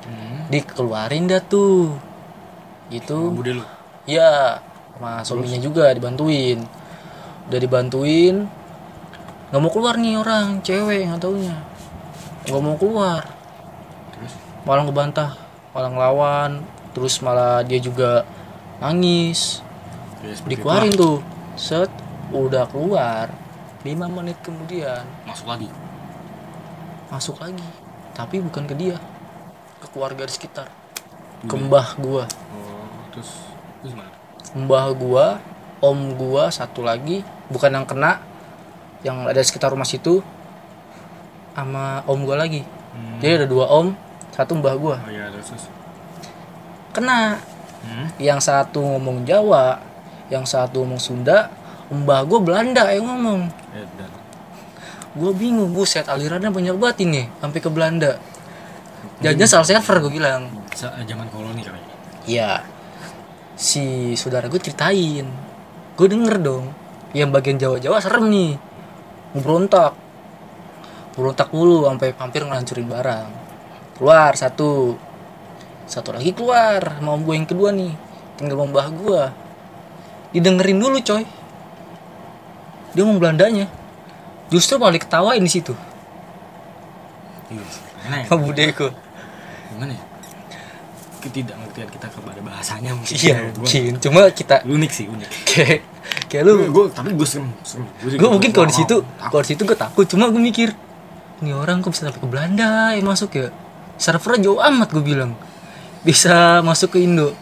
[0.00, 0.48] Hmm.
[0.48, 1.92] dikeluarin dah tuh.
[2.88, 3.36] Gitu.
[3.36, 3.64] Bude lu?
[4.08, 4.58] Ya
[4.96, 6.64] sama suaminya juga dibantuin.
[7.52, 8.48] Udah dibantuin
[9.50, 11.56] nggak mau keluar nih orang cewek nggak taunya.
[12.48, 13.39] Nggak mau keluar
[14.64, 15.36] malah ngebantah
[15.70, 16.50] malah ngelawan
[16.90, 18.26] terus malah dia juga
[18.82, 19.62] nangis.
[20.24, 21.18] Ya, seperti dikeluarin tuh.
[21.54, 21.92] Set
[22.32, 23.30] udah keluar.
[23.80, 25.04] 5 menit kemudian.
[25.24, 25.68] Masuk lagi?
[27.08, 27.64] Masuk lagi.
[28.12, 28.96] Tapi bukan ke dia.
[29.80, 30.68] Ke keluarga di sekitar.
[31.48, 32.28] Ke mbah gua.
[32.52, 32.84] Oh
[33.16, 33.32] terus
[33.80, 34.12] terus gimana?
[34.52, 35.26] Mbah gua
[35.80, 37.24] om gua satu lagi.
[37.48, 38.20] Bukan yang kena
[39.00, 40.20] yang ada di sekitar rumah situ.
[41.56, 42.64] Sama om gua lagi.
[42.90, 43.22] Hmm.
[43.22, 43.94] jadi ada dua om
[44.34, 44.96] satu mbah gua.
[45.02, 45.68] Oh iya terus
[46.90, 47.38] kena.
[47.80, 48.12] Hmm.
[48.20, 49.80] yang satu ngomong Jawa
[50.28, 51.48] yang satu ngomong Sunda
[51.90, 53.50] mbah gue Belanda yang ngomong.
[53.74, 54.10] Eh, dan.
[55.16, 58.14] Gue bingung buset alirannya banyak banget ini sampai ke Belanda.
[59.18, 60.46] Jadinya salah server gue bilang.
[60.76, 61.80] Sa- zaman koloni kali.
[62.30, 62.62] Iya.
[63.58, 65.26] Si saudara gue ceritain.
[65.98, 66.70] Gue denger dong
[67.10, 68.52] yang bagian Jawa-Jawa serem nih.
[69.34, 69.98] Berontak
[71.10, 73.28] berontak mulu sampai hampir ngelancurin barang
[74.00, 74.96] keluar satu.
[75.84, 77.92] Satu lagi keluar mau gue yang kedua nih.
[78.40, 79.22] Tinggal membah gue
[80.32, 81.28] didengerin dulu coy.
[82.90, 83.68] Dia ngomong Belandanya.
[84.48, 85.76] Justru malah diketawain di situ.
[87.50, 88.26] Iya gimana ya?
[88.26, 88.86] Sama budeko.
[89.68, 90.04] Gimana ya?
[91.20, 93.14] Ketidakngertian kita kepada bahasanya mungkin.
[93.14, 93.90] Iya Gua- mungkin.
[94.00, 95.28] Cuma kita unik sih unik.
[95.44, 95.80] Kayak
[96.26, 96.52] kayak lu.
[96.72, 97.84] Gue tapi gue serem serem.
[98.00, 100.06] Gue mungkin kalau di situ kalau di situ gue takut.
[100.08, 100.70] Cuma gue mikir
[101.42, 103.48] ini orang kok bisa sampai ke Belanda ya masuk ya
[104.00, 105.36] servernya jauh amat gue bilang.
[106.00, 107.36] Bisa masuk ke Indo.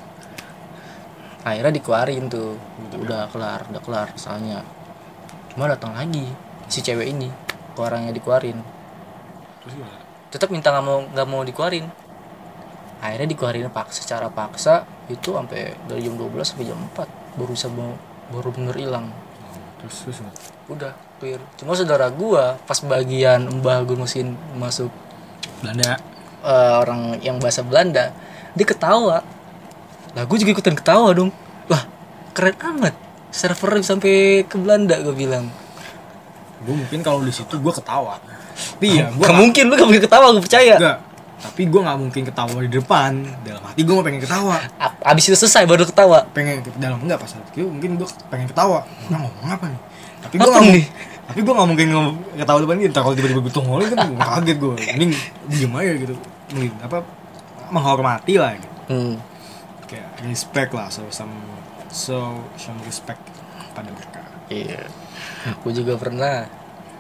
[1.47, 2.59] Akhirnya dikeluarin tuh.
[2.99, 4.67] Udah kelar udah kelar soalnya.
[5.55, 6.27] Cuma datang lagi
[6.67, 7.31] si cewek ini.
[7.79, 8.59] Ke orangnya dikeluarin.
[9.63, 9.75] Terus
[10.35, 11.87] tetap minta nggak mau nggak mau dikeluarin.
[12.99, 17.71] Akhirnya dikeluarin paksa secara paksa itu sampai dari jam 12 sampai jam 4 baru bisa
[17.71, 17.97] mau-
[18.35, 19.07] baru bener hilang.
[19.79, 20.35] Terus terus gimana?
[20.69, 20.93] udah
[21.23, 21.41] clear.
[21.57, 24.91] Cuma saudara gua pas bagian mbah gua mesin masuk.
[25.63, 26.18] Belanda
[26.49, 28.17] eh, orang yang bahasa Belanda
[28.57, 29.21] dia ketawa.
[30.17, 31.31] Lah gue juga ikutan ketawa dong.
[31.69, 31.85] Lah
[32.33, 32.95] keren amat.
[33.29, 35.53] Server sampai ke Belanda gue bilang.
[36.65, 38.17] Gue mungkin kalau di situ gue ketawa.
[38.59, 40.75] Tapi ya gue gak mungkin lu gak mungkin ketawa gue percaya.
[40.81, 40.99] Enggak
[41.39, 43.13] tapi gue nggak mungkin ketawa di depan.
[43.47, 44.59] Dalam hati gue mau pengen ketawa.
[45.07, 46.27] Abis itu selesai baru ketawa.
[46.35, 48.83] Pengen dalam enggak pas gue mungkin gue pengen ketawa.
[49.07, 49.81] Nah ngomong apa nih?
[50.19, 50.83] Tapi gue nggak nih?
[50.83, 52.91] mau tapi gue nggak mungkin ngomong ketawa depan dia.
[52.91, 55.13] Kalau tiba-tiba gue tunggu kan kaget gue mending
[55.47, 56.15] diem aja gitu
[56.57, 57.05] apa
[57.69, 58.69] menghormati lah gitu.
[58.89, 59.15] Hmm.
[59.89, 61.33] kayak respect lah so some
[61.89, 63.21] so some respect
[63.73, 64.21] pada mereka.
[64.53, 64.85] Iya.
[65.65, 66.45] Gue juga pernah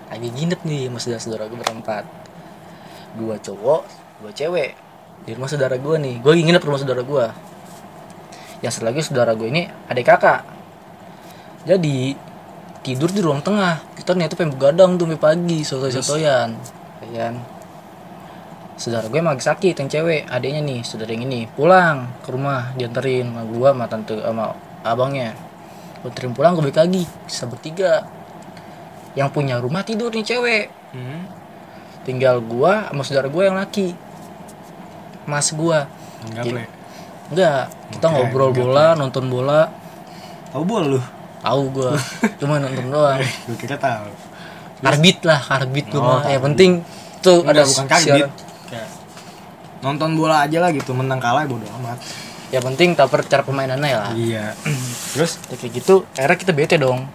[0.08, 2.04] lagi nginep nih sama saudara-saudara gue berempat.
[3.16, 3.82] Dua cowok
[4.24, 4.72] dua cewek
[5.28, 6.16] di rumah saudara gue nih.
[6.24, 7.26] Gue lagi nginep rumah saudara gue
[8.58, 10.44] yang satu lagi saudara gue ini adik kakak.
[11.68, 12.16] Jadi
[12.80, 13.84] tidur di ruang tengah.
[13.96, 16.56] Kita niatnya pengen begadang tuh pagi sotoy-sotoyan.
[17.04, 17.57] Ya kan
[18.78, 21.50] saudara gue emang lagi sakit yang cewek adiknya nih saudara yang ini.
[21.50, 24.54] Pulang ke rumah dianterin sama gue sama tante sama
[24.86, 25.34] abangnya.
[26.00, 28.06] Gue anterin pulang gue balik lagi bisa bertiga.
[29.18, 30.66] Yang punya rumah tidur nih cewek.
[30.88, 31.28] Hmm.
[32.08, 33.92] tinggal gua sama saudara gua yang laki.
[35.28, 35.84] Mas gua.
[36.24, 36.66] Enggak boleh.
[37.28, 37.62] enggak
[37.92, 39.60] kita Oke, ngobrol enggak, bola nonton bola.
[40.48, 41.00] Tahu bola lu?
[41.44, 41.92] Tahu gua.
[42.40, 43.20] Cuma nonton doang.
[43.20, 44.08] Gue kira tahu.
[44.80, 46.80] Karbit lah karbit Oh, gua mah ya penting
[47.20, 48.47] tuh Enggak, ada bukan karbit siaran.
[49.84, 51.98] Nonton bola aja lah gitu menang kalah ya bodo amat.
[52.48, 54.12] Ya penting tahu cara permainannya lah.
[54.16, 54.56] Iya.
[55.14, 55.38] Terus?
[55.52, 57.06] Ya, kayak gitu akhirnya kita bete dong.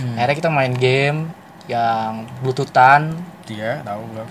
[0.00, 1.28] Akhirnya kita main game
[1.68, 3.14] yang bluetoothan
[3.46, 4.26] dia tahu gak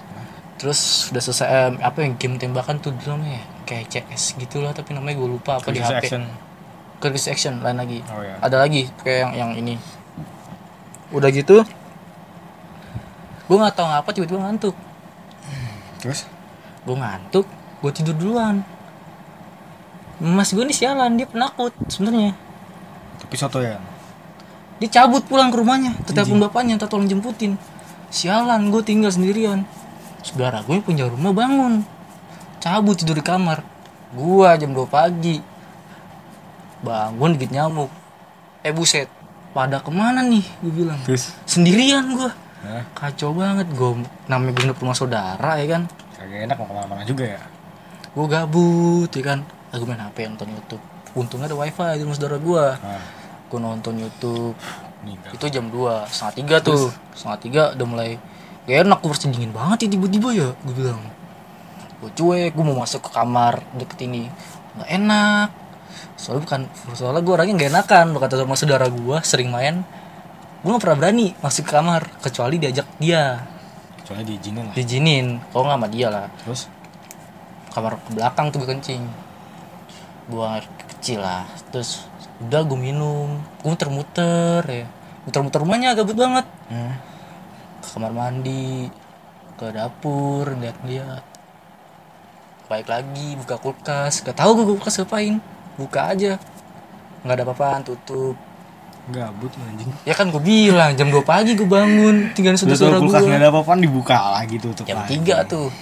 [0.60, 4.76] terus udah selesai eh, apa yang game tembakan tuh dulu namanya kayak CS gitu lah
[4.76, 6.24] tapi namanya gue lupa apa di HP action.
[7.00, 8.04] Crisis Action lain lagi.
[8.12, 9.80] Oh ya ada lagi kayak yang yang ini.
[11.16, 11.64] Udah gitu?
[13.48, 14.76] Gue nggak tahu apa tiba-tiba ngantuk.
[16.04, 16.28] Terus?
[16.84, 17.48] Gue ngantuk
[17.80, 18.62] gue tidur duluan.
[20.20, 22.36] Mas gue nih sialan dia penakut sebenarnya.
[23.24, 23.80] Tapi soto ya?
[24.84, 27.56] Dia cabut pulang ke rumahnya telepon bapaknya minta tolong jemputin.
[28.12, 29.64] Sialan gue tinggal sendirian.
[30.20, 31.88] Saudara gue yang punya rumah bangun.
[32.60, 33.64] Cabut tidur di kamar.
[34.12, 35.40] Gua jam 2 pagi.
[36.84, 37.92] Bangun dikit nyamuk.
[38.60, 39.08] Eh buset.
[39.56, 41.00] Pada ke mana nih gue bilang.
[41.08, 41.32] Terus?
[41.48, 42.36] Sendirian gua.
[42.60, 42.84] Hah?
[42.92, 45.88] kacau banget gue namanya gue rumah saudara ya kan?
[46.20, 47.40] Kagak enak mau ke mana-mana juga ya
[48.14, 49.40] gue gabut ya kan?
[49.70, 50.84] Aku main hp nonton youtube.
[51.14, 53.04] Untungnya ada wifi di rumah saudara gue nah,
[53.50, 54.58] gue nonton youtube.
[55.06, 55.32] Meninggal.
[55.38, 56.90] Itu jam 2 setengah tiga tuh.
[57.14, 58.10] Setengah tiga udah mulai
[58.68, 61.02] gak enak gue dingin banget ya tiba-tiba ya gue bilang.
[62.02, 64.30] Gue cuek gue mau masuk ke kamar deket ini.
[64.78, 65.50] Nggak enak.
[66.20, 66.62] Soalnya bukan
[66.98, 69.86] soalnya gue orangnya gak enakan lo kata sama saudara gue sering main.
[70.66, 73.46] Gue gak pernah berani masuk ke kamar kecuali diajak dia.
[74.02, 74.74] Kecuali diizinin lah.
[74.74, 76.26] Diizinin kalau nggak sama dia lah.
[76.44, 76.62] Terus
[77.74, 79.04] kamar ke belakang tuh gue kencing.
[80.30, 80.66] Buang air
[80.96, 81.46] kecil lah.
[81.70, 82.06] Terus
[82.44, 83.42] udah gue minum.
[83.62, 84.86] Gue muter-muter ya.
[85.26, 86.46] Muter-muter rumahnya gabut banget.
[86.70, 86.94] Hmm.
[87.80, 88.92] ke kamar mandi
[89.56, 91.30] ke dapur lihat-lihat
[92.70, 94.22] baik lagi buka kulkas.
[94.22, 95.42] Gak tahu gue kulkas ngapain.
[95.76, 96.38] Buka aja.
[97.26, 98.38] Nggak ada apa-apaan tutup.
[99.10, 99.90] Gabut anjing.
[100.06, 102.30] Ya kan gue bilang jam 2 pagi gue bangun.
[102.38, 105.18] Tinggal saudara tahu kulkas nggak gue ada apa-apaan dibuka lagi tutup jam lagi.
[105.18, 105.74] 3 tuh.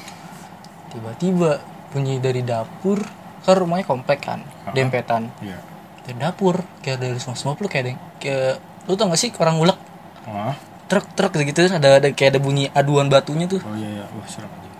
[0.96, 1.60] Tiba-tiba
[1.94, 3.00] bunyi dari dapur
[3.44, 4.44] kan rumahnya komplek kan
[4.76, 5.32] dempetan.
[5.40, 5.60] Iya.
[6.04, 8.54] Dari dapur kayak dari semua semua lu kayak ada kayak
[8.88, 9.80] lu tau gak sih orang ngulek?
[10.28, 10.56] Oh
[10.88, 13.60] truk truk gitu ada ada kayak ada bunyi aduan batunya tuh.
[13.60, 14.06] Oh iya iya.
[14.08, 14.74] Wah serem anjing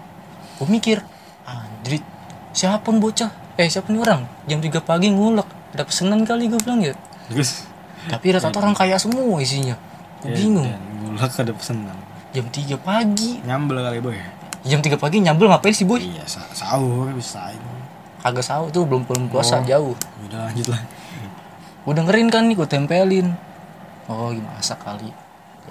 [0.58, 0.98] gue mikir
[1.46, 2.04] anjrit
[2.56, 3.30] siapa bocah?
[3.60, 4.26] Eh siapa nih orang?
[4.50, 5.46] Jam 3 pagi ngulek
[5.76, 6.96] ada pesenan kali gue bilang ya.
[7.30, 7.68] Terus?
[8.08, 9.76] Tapi rata-rata orang kaya semua isinya.
[10.24, 10.66] Gue ya, bingung.
[10.66, 11.98] dan gulak ada pesenan.
[12.34, 13.44] Jam 3 pagi.
[13.46, 14.18] Nyambel kali boy
[14.68, 16.00] jam 3 pagi nyambel ngapain sih boy?
[16.04, 17.52] Iya sa sahur bisa
[18.22, 19.66] kagak sahur tuh belum belum puasa Oh.
[19.66, 19.96] jauh.
[20.28, 20.82] Udah lanjut lah.
[21.88, 23.28] Gue dengerin kan nih gue tempelin.
[24.12, 25.10] Oh gimana kali.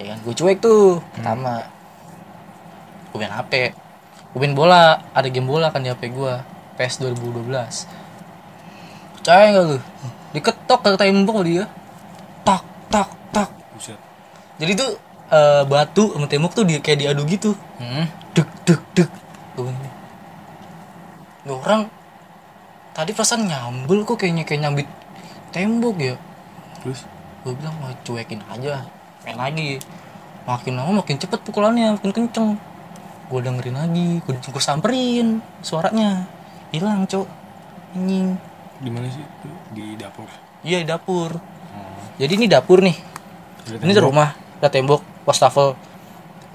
[0.01, 1.69] Ya kan gue cuek tuh pertama.
[3.13, 3.53] Gue main hp
[4.27, 6.33] gue main bola ada game bola kan di hp gue
[6.77, 7.49] PS 2012
[9.17, 9.77] percaya nggak lu?
[10.33, 11.65] Diketok ke tembok dia.
[12.45, 12.61] Tak
[12.93, 13.49] tak tak.
[13.73, 13.97] Buset.
[14.57, 14.91] Jadi tuh
[15.31, 17.51] eh, batu sama tembok tuh dia kayak diadu gitu.
[17.79, 18.07] Hmm.
[18.31, 19.09] dek dek dek.
[19.57, 19.95] Gue bilang,
[21.43, 21.81] "Ini orang
[22.93, 24.87] tadi perasaan nyambel kok kayaknya kayak nyambit
[25.49, 26.15] tembok ya.
[26.81, 27.05] Terus?
[27.41, 28.85] Gue bilang mau cuekin aja
[29.25, 29.81] main lagi.
[30.47, 32.49] Makin lama makin cepet pukulannya makin kenceng.
[33.27, 36.29] Gue dengerin lagi gue, gue samperin suaranya.
[36.71, 37.27] Hilang cok.
[37.95, 38.37] Anjing.
[38.77, 39.23] Di mana sih?
[39.23, 40.29] Itu di dapur?
[40.61, 41.31] Iya di dapur.
[41.37, 42.05] Oh.
[42.21, 42.97] jadi ini dapur nih.
[43.67, 44.05] Ada ini tembok.
[44.07, 45.75] rumah ada tembok wastafel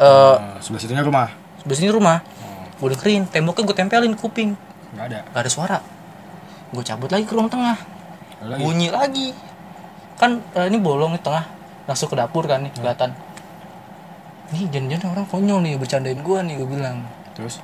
[0.00, 1.28] eh Nah, sebelah situnya rumah.
[1.60, 2.18] sebelah sini rumah.
[2.80, 4.56] Gue dengerin temboknya gue tempelin kuping.
[4.96, 5.18] Nggak ada.
[5.30, 5.78] Gak ada suara.
[6.74, 7.78] Gue cabut lagi ke ruang tengah.
[8.42, 8.58] Lagi?
[8.58, 9.30] Bunyi lagi.
[10.18, 11.46] Kan eh, ini bolong di tengah.
[11.86, 13.14] Langsung ke dapur kan nih kelihatan.
[14.50, 17.06] Nih jangan-jangan orang konyol nih bercandain gue nih gue bilang.
[17.38, 17.62] Terus?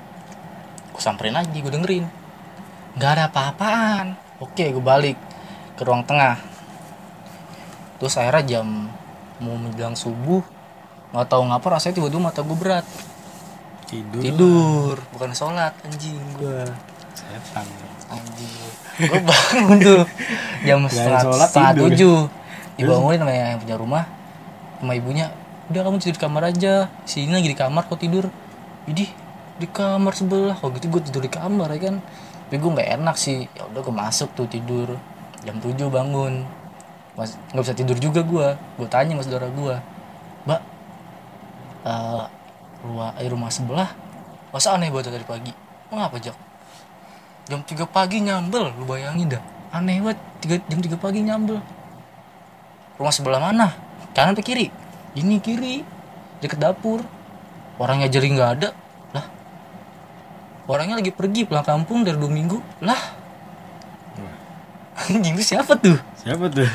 [0.95, 2.07] Gue samperin lagi gue dengerin.
[2.95, 4.15] Nggak ada apa-apaan.
[4.39, 5.19] Oke gue balik
[5.75, 6.39] ke ruang tengah.
[7.99, 8.67] Terus akhirnya jam
[9.43, 10.43] mau menjelang subuh
[11.19, 12.87] nggak tahu ngapa rasanya tiba-tiba mata gue berat.
[13.91, 14.23] Tidur.
[14.23, 14.95] Tidur.
[15.11, 16.15] Bukan sholat anjing.
[16.39, 16.63] Gue
[17.19, 17.67] setan.
[18.07, 18.55] Anjing.
[19.03, 20.03] Gue bangun tuh.
[20.63, 22.19] Jam Gak setengah, sholat, setengah tujuh.
[22.79, 24.05] Dibangunin sama yang punya rumah.
[24.79, 25.35] Sama ibunya
[25.75, 26.87] udah kamu tidur di kamar aja.
[27.03, 28.31] Sini lagi di kamar kok tidur.
[28.87, 29.11] Idih
[29.59, 30.55] di kamar sebelah.
[30.55, 31.99] Kok gitu gue tidur di kamar ya kan?
[32.47, 33.51] Tapi gue nggak enak sih.
[33.59, 34.95] Ya udah gue masuk tuh tidur.
[35.43, 36.47] Jam 7 bangun.
[37.19, 39.75] Mas nggak bisa tidur juga gue gue tanya sama saudara gue
[41.85, 42.25] eh
[42.83, 43.91] rumah eh, rumah sebelah.
[44.51, 45.53] Masa aneh banget dari pagi?
[45.93, 46.37] Mengapa jak
[47.49, 49.43] jam 3 pagi nyambel lu bayangin dah.
[49.73, 51.61] Aneh banget tiga, jam 3 pagi nyambel.
[53.01, 53.73] Rumah sebelah mana?
[54.13, 54.69] Kanan atau kiri?
[55.17, 55.85] Ini kiri
[56.41, 57.01] deket dapur.
[57.79, 58.69] Orangnya jadi nggak ada.
[59.15, 59.27] Lah
[60.67, 62.59] orangnya lagi pergi pulang kampung dari dua minggu.
[62.85, 63.01] Lah
[65.09, 65.97] anjing siapa tuh?
[66.21, 66.69] Siapa tuh?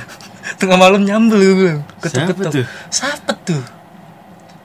[0.60, 1.74] Tengah malam nyambel gue
[2.04, 2.66] Siapa ketuk-ketuk tuh?
[2.92, 3.64] siapa tuh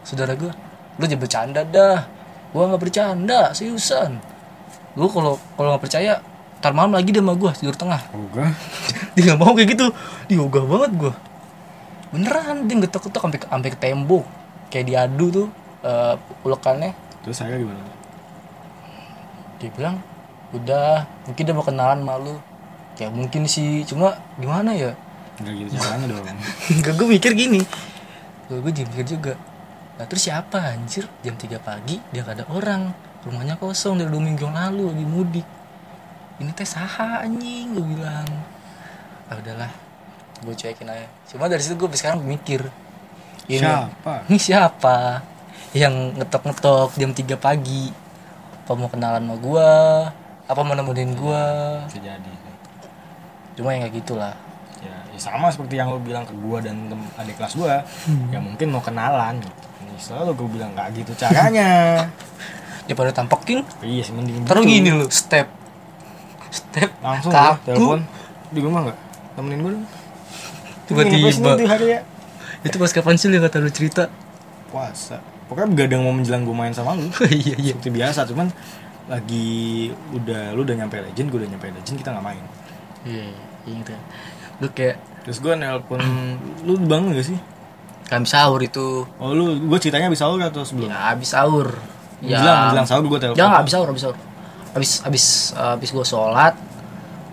[0.08, 0.48] saudara gue
[0.96, 2.08] lu jangan bercanda dah.
[2.48, 4.16] Gua nggak bercanda seriusan.
[4.96, 6.24] Lu kalau kalau nggak percaya
[6.58, 8.00] ntar malam lagi dia sama gue tidur tengah.
[8.10, 8.50] Ogah
[9.14, 9.86] dia nggak mau kayak gitu.
[10.26, 11.12] Dia ogah banget gue
[12.08, 14.24] beneran dia getok-getok sampai ke- sampai ke tembok.
[14.72, 15.48] Kayak diadu tuh
[15.84, 16.96] eh, ulekannya.
[17.20, 17.84] Terus saya gimana?
[19.60, 19.96] Dia bilang
[20.56, 22.40] udah mungkin dia mau kenalan malu
[22.96, 24.96] kayak mungkin sih cuma gimana ya?
[25.38, 26.24] Nggak gitu caranya dong.
[26.74, 27.60] Enggak gue mikir gini.
[28.48, 29.32] Gue gue mikir juga
[29.98, 31.10] nah terus siapa anjir?
[31.26, 32.94] Jam 3 pagi dia gak ada orang.
[33.26, 35.46] Rumahnya kosong dari dua minggu yang lalu lagi mudik.
[36.38, 38.28] Ini teh saha anjing gue bilang.
[39.26, 39.70] Ah udahlah
[40.46, 41.10] gue cuekin aja.
[41.26, 42.70] Cuma dari situ gue sekarang mikir
[43.50, 44.14] ini siapa?
[44.28, 44.96] Ini siapa
[45.72, 47.90] yang ngetok-ngetok jam 3 pagi?
[48.64, 49.70] Apa mau kenalan sama gue
[50.48, 51.44] apa mau nemenin gue
[51.92, 52.38] bisa jadi
[53.58, 54.34] cuma yang kayak gitulah.
[54.78, 56.78] Ya, ya sama seperti yang lo bilang ke gua dan
[57.18, 57.82] adik kelas gua.
[58.30, 59.67] Ya mungkin mau kenalan gitu.
[59.98, 61.68] Selalu gue bilang nggak gitu caranya.
[62.88, 64.72] Daripada tampokin iya sih mending Taruh gitu.
[64.80, 65.50] gini loh, step.
[66.48, 66.88] Step.
[67.04, 68.00] Langsung ya kaku telepon.
[68.48, 68.98] Di rumah nggak?
[69.36, 69.86] Temenin gue dong.
[70.88, 71.76] Tiba-tiba.
[71.84, 72.00] ya.
[72.64, 74.08] Itu pas kapan sih lu kata lu cerita?
[74.72, 75.20] Puasa.
[75.52, 77.12] Pokoknya begadang mau menjelang gue main sama lu.
[77.28, 77.72] Iya iya.
[77.76, 78.48] Seperti biasa cuman
[79.08, 82.44] lagi udah lu udah nyampe legend gue udah nyampe legend kita nggak main.
[83.04, 83.24] Iya
[83.68, 83.92] iya gitu
[84.64, 84.96] Lu kayak
[85.28, 86.00] terus gue nelpon
[86.64, 87.36] lu bangun gak sih
[88.08, 89.04] Kami sahur itu.
[89.20, 90.88] Oh lu gue ceritanya bisa sahur atau sebelum?
[90.88, 91.76] Ya habis sahur.
[92.24, 92.40] Ya.
[92.40, 93.36] menjelang menjelang sahur gue telepon.
[93.36, 94.18] Ya nggak habis sahur habis sahur.
[94.72, 95.24] Habis habis
[95.56, 96.54] habis gua sholat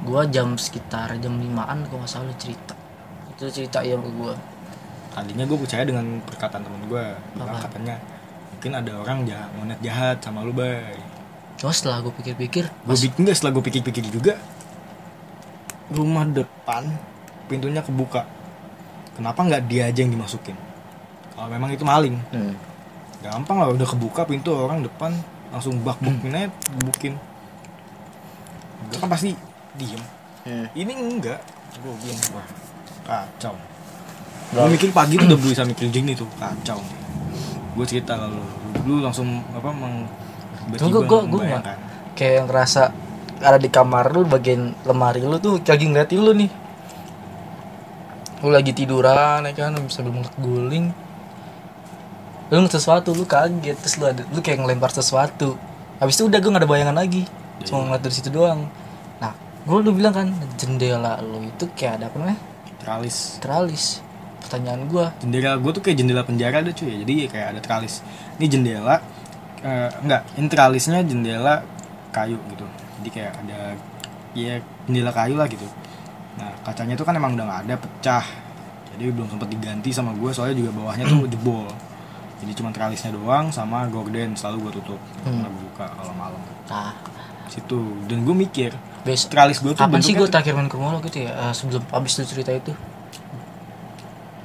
[0.05, 2.75] Gua jam sekitar jam limaan kalau nggak salah cerita.
[3.31, 4.35] Itu cerita ya ke gua.
[5.15, 7.03] Tadinya gue percaya dengan perkataan temen gue
[7.39, 7.95] bilang katanya
[8.51, 10.99] mungkin ada orang jahat monet jahat sama lu bay.
[11.55, 14.35] Cuma setelah gua pikir-pikir gue bikin enggak setelah gue pikir-pikir juga.
[15.87, 16.83] Rumah depan
[17.47, 18.27] pintunya kebuka.
[19.15, 20.64] Kenapa nggak dia aja yang dimasukin
[21.35, 22.15] kalau memang itu maling.
[22.31, 22.55] Hmm.
[23.19, 25.09] gampang lah udah kebuka pintu orang depan
[25.49, 26.47] langsung bak bukin aja
[26.85, 27.17] bukin.
[28.85, 29.33] Gue kan pasti
[29.75, 29.97] diem.
[30.45, 30.69] Hmm.
[30.77, 31.41] ini enggak.
[31.81, 32.47] Gue bilang wah
[33.01, 33.57] kacau.
[34.53, 36.77] Gue mikir pagi tuh udah bisa mikir gini tuh kacau.
[37.73, 38.45] Gue cerita kalau
[38.85, 40.05] lu langsung apa meng
[40.77, 41.77] gua nggak- membayangkan.
[42.13, 42.81] kayak ngerasa
[43.41, 46.51] ada di kamar lu bagian lemari lu tuh lagi ngeliatin lu nih.
[48.45, 50.85] Lu lagi tiduran ya kan sambil ngeliat guling
[52.53, 55.57] lu ngeliat sesuatu lu kaget terus lu ada lu kayak ngelempar sesuatu.
[55.97, 57.25] Habis itu udah gue gak ada bayangan lagi.
[57.65, 58.69] Cuma ngeliat dari situ doang.
[59.17, 59.33] Nah
[59.65, 62.39] gue lu bilang kan jendela lu itu kayak ada apa namanya?
[62.77, 63.85] Teralis teralis
[64.45, 66.93] pertanyaan gue jendela gue tuh kayak jendela penjara ada cuy.
[67.01, 68.05] Jadi kayak ada teralis
[68.37, 69.01] ini jendela
[69.65, 71.65] eh, enggak ini teralisnya jendela
[72.13, 72.65] kayu gitu.
[73.01, 73.73] Jadi kayak ada
[74.37, 75.65] ya jendela kayu lah gitu.
[76.37, 78.25] Nah kacanya tuh kan emang udah nggak ada pecah.
[78.93, 81.65] Jadi belum sempet diganti sama gue soalnya juga bawahnya tuh jebol
[82.45, 85.01] jadi cuma teralisnya doang sama gorden selalu gue tutup.
[85.25, 85.41] Hmm.
[85.41, 86.37] nggak buka kalau malam.
[86.69, 86.93] Nah
[87.49, 87.77] situ.
[88.05, 88.71] Dan gue mikir
[89.01, 91.33] Bes tralis gue tuh kapan sih gue terakhir main ke rumah lo gitu ya?
[91.49, 92.73] Eh, sebelum habis lu cerita itu.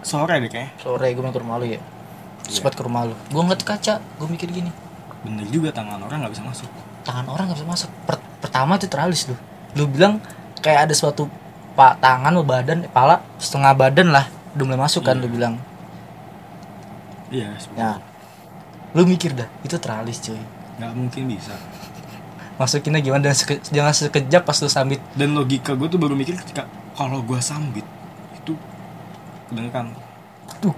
[0.00, 0.72] Sore deh kayaknya.
[0.80, 1.80] Sore gue main ke rumah lo ya?
[2.44, 3.14] Sempat ke rumah lo.
[3.28, 4.72] Gue ngeliat kaca gue mikir gini.
[5.20, 6.68] Bener juga tangan orang nggak bisa masuk.
[7.04, 7.90] Tangan orang nggak bisa masuk.
[8.04, 9.36] Per- pertama itu teralis lu
[9.70, 10.18] lu bilang
[10.58, 11.30] kayak ada suatu
[11.72, 14.26] pak tangan atau badan kepala setengah badan lah.
[14.56, 15.22] Udah mulai masuk kan Iya.
[15.24, 15.54] lu bilang
[17.30, 17.96] iya ya.
[18.92, 20.38] lu mikir dah itu teralis cuy.
[20.76, 21.54] Nggak mungkin bisa.
[22.58, 23.30] Masukinnya gimana?
[23.30, 27.22] Dan seke- jangan sekejap pas lu sambit dan logika gue tuh baru mikir ketika kalau
[27.22, 27.86] gue sambit
[28.34, 28.52] itu
[29.48, 29.94] kedengeran.
[30.58, 30.74] Tuh.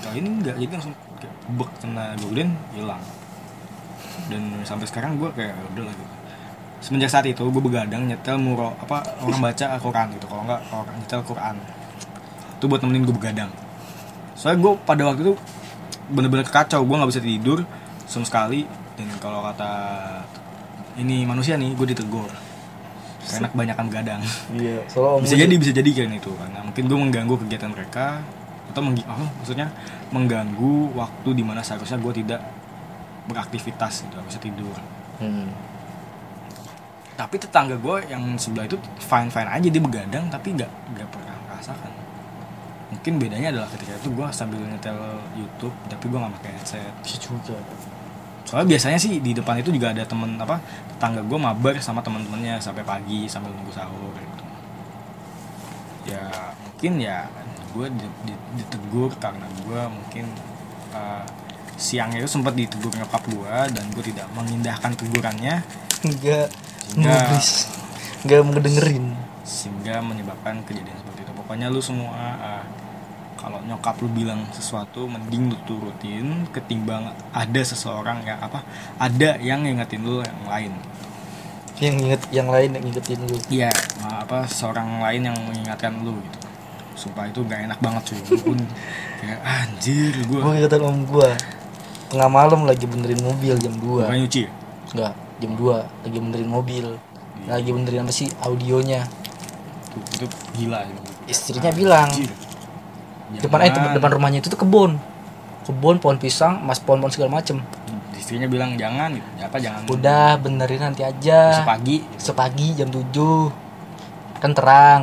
[0.00, 3.02] kali ini enggak jadi langsung kayak bek kena golden hilang.
[4.26, 6.14] Dan sampai sekarang gue kayak "Ya udah lah gitu.
[6.80, 10.26] Semenjak saat itu gue begadang nyetel muro apa orang baca Al-Quran gitu.
[10.26, 11.54] Kalau enggak orang nyetel Quran
[12.56, 13.50] itu buat nemenin gue begadang.
[14.34, 15.34] Soalnya gue pada waktu itu
[16.10, 17.58] bener-bener kacau gue nggak bisa tidur
[18.06, 18.66] sama sekali.
[18.96, 19.72] Dan kalau kata
[20.96, 22.30] ini manusia nih gue ditegur.
[23.26, 24.22] Karena kebanyakan begadang
[24.54, 26.30] iya soalnya bisa jadi bisa jadi kan itu.
[26.30, 28.22] Karena mungkin gue mengganggu kegiatan mereka
[28.70, 29.72] atau menggi oh, maksudnya
[30.14, 32.40] mengganggu waktu di mana seharusnya gue tidak
[33.26, 34.76] beraktivitas gitu bisa tidur.
[35.16, 35.48] Hmm.
[37.16, 41.32] tapi tetangga gue yang sebelah itu fine fine aja dia begadang tapi nggak nggak pernah
[41.48, 41.88] merasakan
[42.86, 44.94] mungkin bedanya adalah ketika itu gue sambil nyetel
[45.34, 46.92] YouTube tapi gue nggak pakai headset.
[47.02, 47.58] Bisa juga.
[48.46, 50.62] Soalnya biasanya sih di depan itu juga ada temen apa
[50.94, 54.44] tetangga gue mabar sama teman-temannya sampai pagi sambil nunggu sahur gitu.
[56.14, 56.30] Ya
[56.62, 57.26] mungkin ya
[57.74, 60.30] gue di- di- ditegur karena gue mungkin
[60.94, 61.26] uh,
[61.76, 65.66] siangnya itu sempat ditegur nyokap gue dan gue tidak mengindahkan tegurannya.
[66.06, 66.48] Enggak
[66.94, 67.42] Enggak.
[68.22, 71.32] enggak mau dengerin sehingga menyebabkan kejadian seperti itu.
[71.34, 72.55] Pokoknya lu semua uh,
[73.46, 78.66] kalau nyokap lu bilang sesuatu mending lu turutin ketimbang ada seseorang yang apa
[78.98, 80.72] ada yang ngingetin lu yang lain.
[81.78, 83.38] Yang inget yang lain yang ngingetin lu.
[83.46, 83.70] Iya
[84.02, 86.38] apa seorang lain yang mengingatkan lu gitu.
[86.98, 88.18] Sumpah itu nggak enak banget cuy.
[88.26, 88.58] Gua pun
[89.22, 91.30] kayak anjir gue gue ingetin om gue
[92.10, 94.50] tengah malam lagi benerin mobil jam 2 bukan nyuci ya?
[94.90, 96.86] enggak jam 2 lagi benerin mobil.
[97.46, 98.26] Lagi benerin apa sih?
[98.42, 99.06] Audionya.
[99.94, 100.26] Tuh, itu
[100.58, 100.98] gila ya.
[101.30, 102.45] istrinya bilang Anjir.
[103.34, 104.98] Depan eh depan rumahnya itu tuh kebun.
[105.66, 107.58] Kebun pohon pisang mas pohon pohon segala macem.
[108.14, 109.18] Istrinya bilang jangan.
[109.18, 109.82] Gitu Ya apa jangan.
[109.90, 111.66] Udah benerin nanti aja.
[111.66, 112.06] Pagi.
[112.18, 113.10] Sepagi jam 7
[114.38, 115.02] kan terang.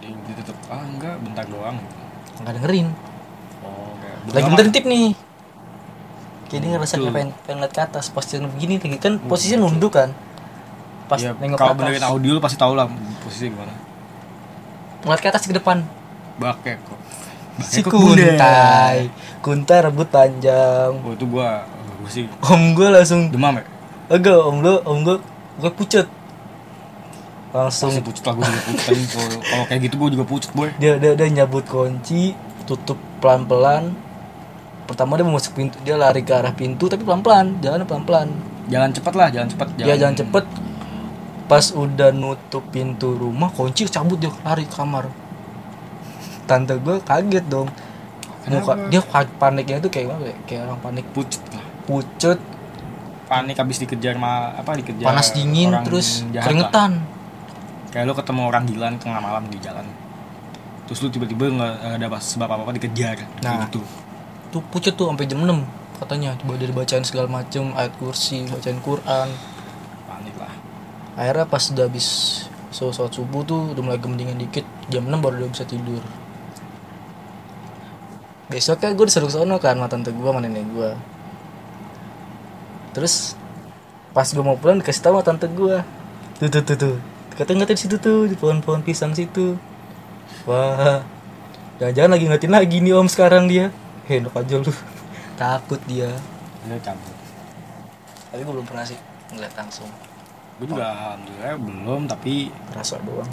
[0.00, 1.76] Tetep ah enggak bentar doang.
[2.40, 2.86] Nggak dengerin.
[3.60, 3.92] Oh
[4.32, 5.12] lagi benerin tip nih.
[6.48, 7.04] Kayak dia ngerasa Betul.
[7.04, 8.04] kayak pengen, pengen liat ke atas.
[8.08, 10.16] Posisi begini lagi kan posisinya nunduk kan?
[11.04, 12.88] Pas Iya, nengok kalau benerin audio lu pasti tau lah
[13.20, 13.72] posisi gimana.
[15.04, 15.84] Ngeliat ke atas ke depan.
[16.40, 17.07] Bakek kok
[17.62, 19.08] si kuntai.
[19.40, 19.78] Kuntai.
[19.84, 20.94] Rambut panjang.
[21.02, 21.64] Oh itu gua
[21.98, 22.24] gua sih.
[22.40, 23.64] Om gue langsung demam ya?
[24.08, 25.16] Agak om lu om gue
[25.58, 26.06] gue pucet.
[27.50, 27.90] Langsung.
[27.90, 30.68] Pasti pucet lah gua juga pucet kalau- kayak gitu gua juga pucet boy.
[30.78, 32.36] Dia dia dia nyabut kunci
[32.68, 33.96] tutup pelan pelan
[34.84, 38.04] pertama dia mau masuk pintu dia lari ke arah pintu tapi pelan pelan jalan pelan
[38.08, 38.28] pelan
[38.72, 40.16] jalan cepet lah jalan cepet dia jalan.
[40.16, 40.44] cepet.
[41.48, 45.08] Pas udah nutup pintu rumah kunci cabut dia lari ke kamar
[46.48, 47.68] tante gue kaget dong.
[48.48, 48.88] Muka Kenapa?
[48.88, 49.00] dia
[49.36, 50.36] paniknya itu kayak apa ya?
[50.48, 51.04] kayak orang panik.
[51.12, 51.64] Pucet lah.
[51.84, 52.38] Pucet.
[53.28, 56.44] Panik habis dikejar ma apa dikejar panas dingin orang terus jahat lah.
[56.48, 56.92] keringetan.
[57.92, 59.84] Kayak lu ketemu orang gila tengah malam di jalan.
[60.88, 63.28] Terus lu tiba-tiba nggak ada sebab apa apa dikejar.
[63.44, 63.68] Nah.
[63.68, 63.84] gitu.
[64.48, 66.32] tuh pucet tuh sampai jam 6 katanya.
[66.40, 69.28] Coba dari bacaan segala macem ayat kursi bacaan Quran.
[70.08, 70.52] Panik lah.
[71.20, 72.08] Akhirnya pas udah habis
[72.72, 76.00] sholat subuh tuh udah mulai gemendingan dikit jam 6 baru udah bisa tidur
[78.48, 80.90] besoknya gue disuruh sono kan sama tante gue sama nenek gue
[82.96, 83.36] terus
[84.16, 85.76] pas gue mau pulang dikasih tahu sama tante gue
[86.38, 86.96] tuh tuh tuh tuh.
[87.34, 89.58] Katanya ngatin situ tuh di pohon-pohon pisang situ.
[90.46, 91.02] Wah.
[91.82, 93.74] Jangan-jangan lagi ngatin lagi nih om sekarang dia.
[94.06, 94.70] Enak aja lu.
[95.40, 96.14] Takut dia.
[96.62, 97.16] Dia cabut.
[98.30, 98.98] Tapi gue belum pernah sih
[99.34, 99.90] ngeliat langsung.
[100.62, 103.30] Gue juga alhamdulillah belum tapi rasa doang.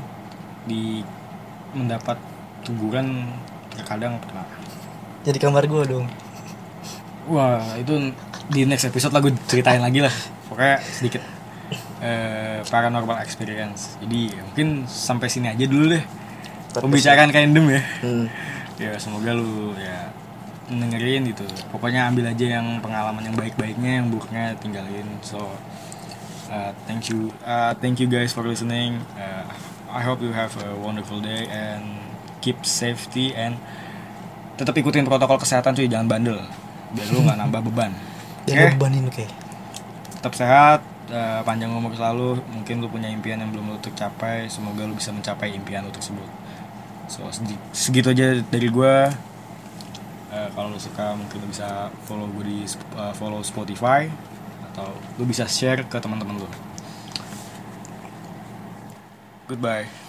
[0.65, 1.05] di
[1.77, 2.17] mendapat
[2.65, 3.29] teguran
[3.69, 4.41] terkadang pernah
[5.26, 6.06] jadi kamar gue dong.
[7.26, 8.14] Wah itu
[8.53, 10.14] di next episode lah gue ceritain lagi lah.
[10.45, 11.26] Pokoknya sedikit
[12.06, 13.97] eh, paranormal experience.
[13.97, 16.03] Jadi mungkin sampai sini aja dulu deh.
[16.77, 17.81] Pembicaraan random ya.
[18.06, 18.27] Hmm.
[18.76, 20.14] ya semoga lu ya
[20.69, 21.47] dengerin gitu.
[21.73, 25.07] Pokoknya ambil aja yang pengalaman yang baik-baiknya yang buruknya tinggalin.
[25.26, 25.41] So
[26.53, 29.02] uh, thank you uh, thank you guys for listening.
[29.18, 29.49] Uh,
[29.89, 32.03] I hope you have a wonderful day and
[32.43, 33.57] keep safety and
[34.56, 35.88] tetap ikutin protokol kesehatan cuy.
[35.88, 36.40] Jangan bandel.
[36.95, 37.91] Biar lu nggak nambah beban.
[38.48, 39.26] Jangan bebanin oke.
[40.19, 40.80] Tetap sehat
[41.11, 42.40] eh, panjang umur selalu.
[42.52, 46.27] Mungkin lu punya impian yang belum lu tercapai semoga lu bisa mencapai impian lu tersebut.
[47.11, 49.11] So segi- segitu aja dari gua.
[50.36, 54.07] Eh, kalau lu suka mungkin lu bisa follow gue di eh, follow Spotify
[54.72, 56.49] atau lu bisa share ke teman-teman lu.
[59.45, 60.05] Goodbye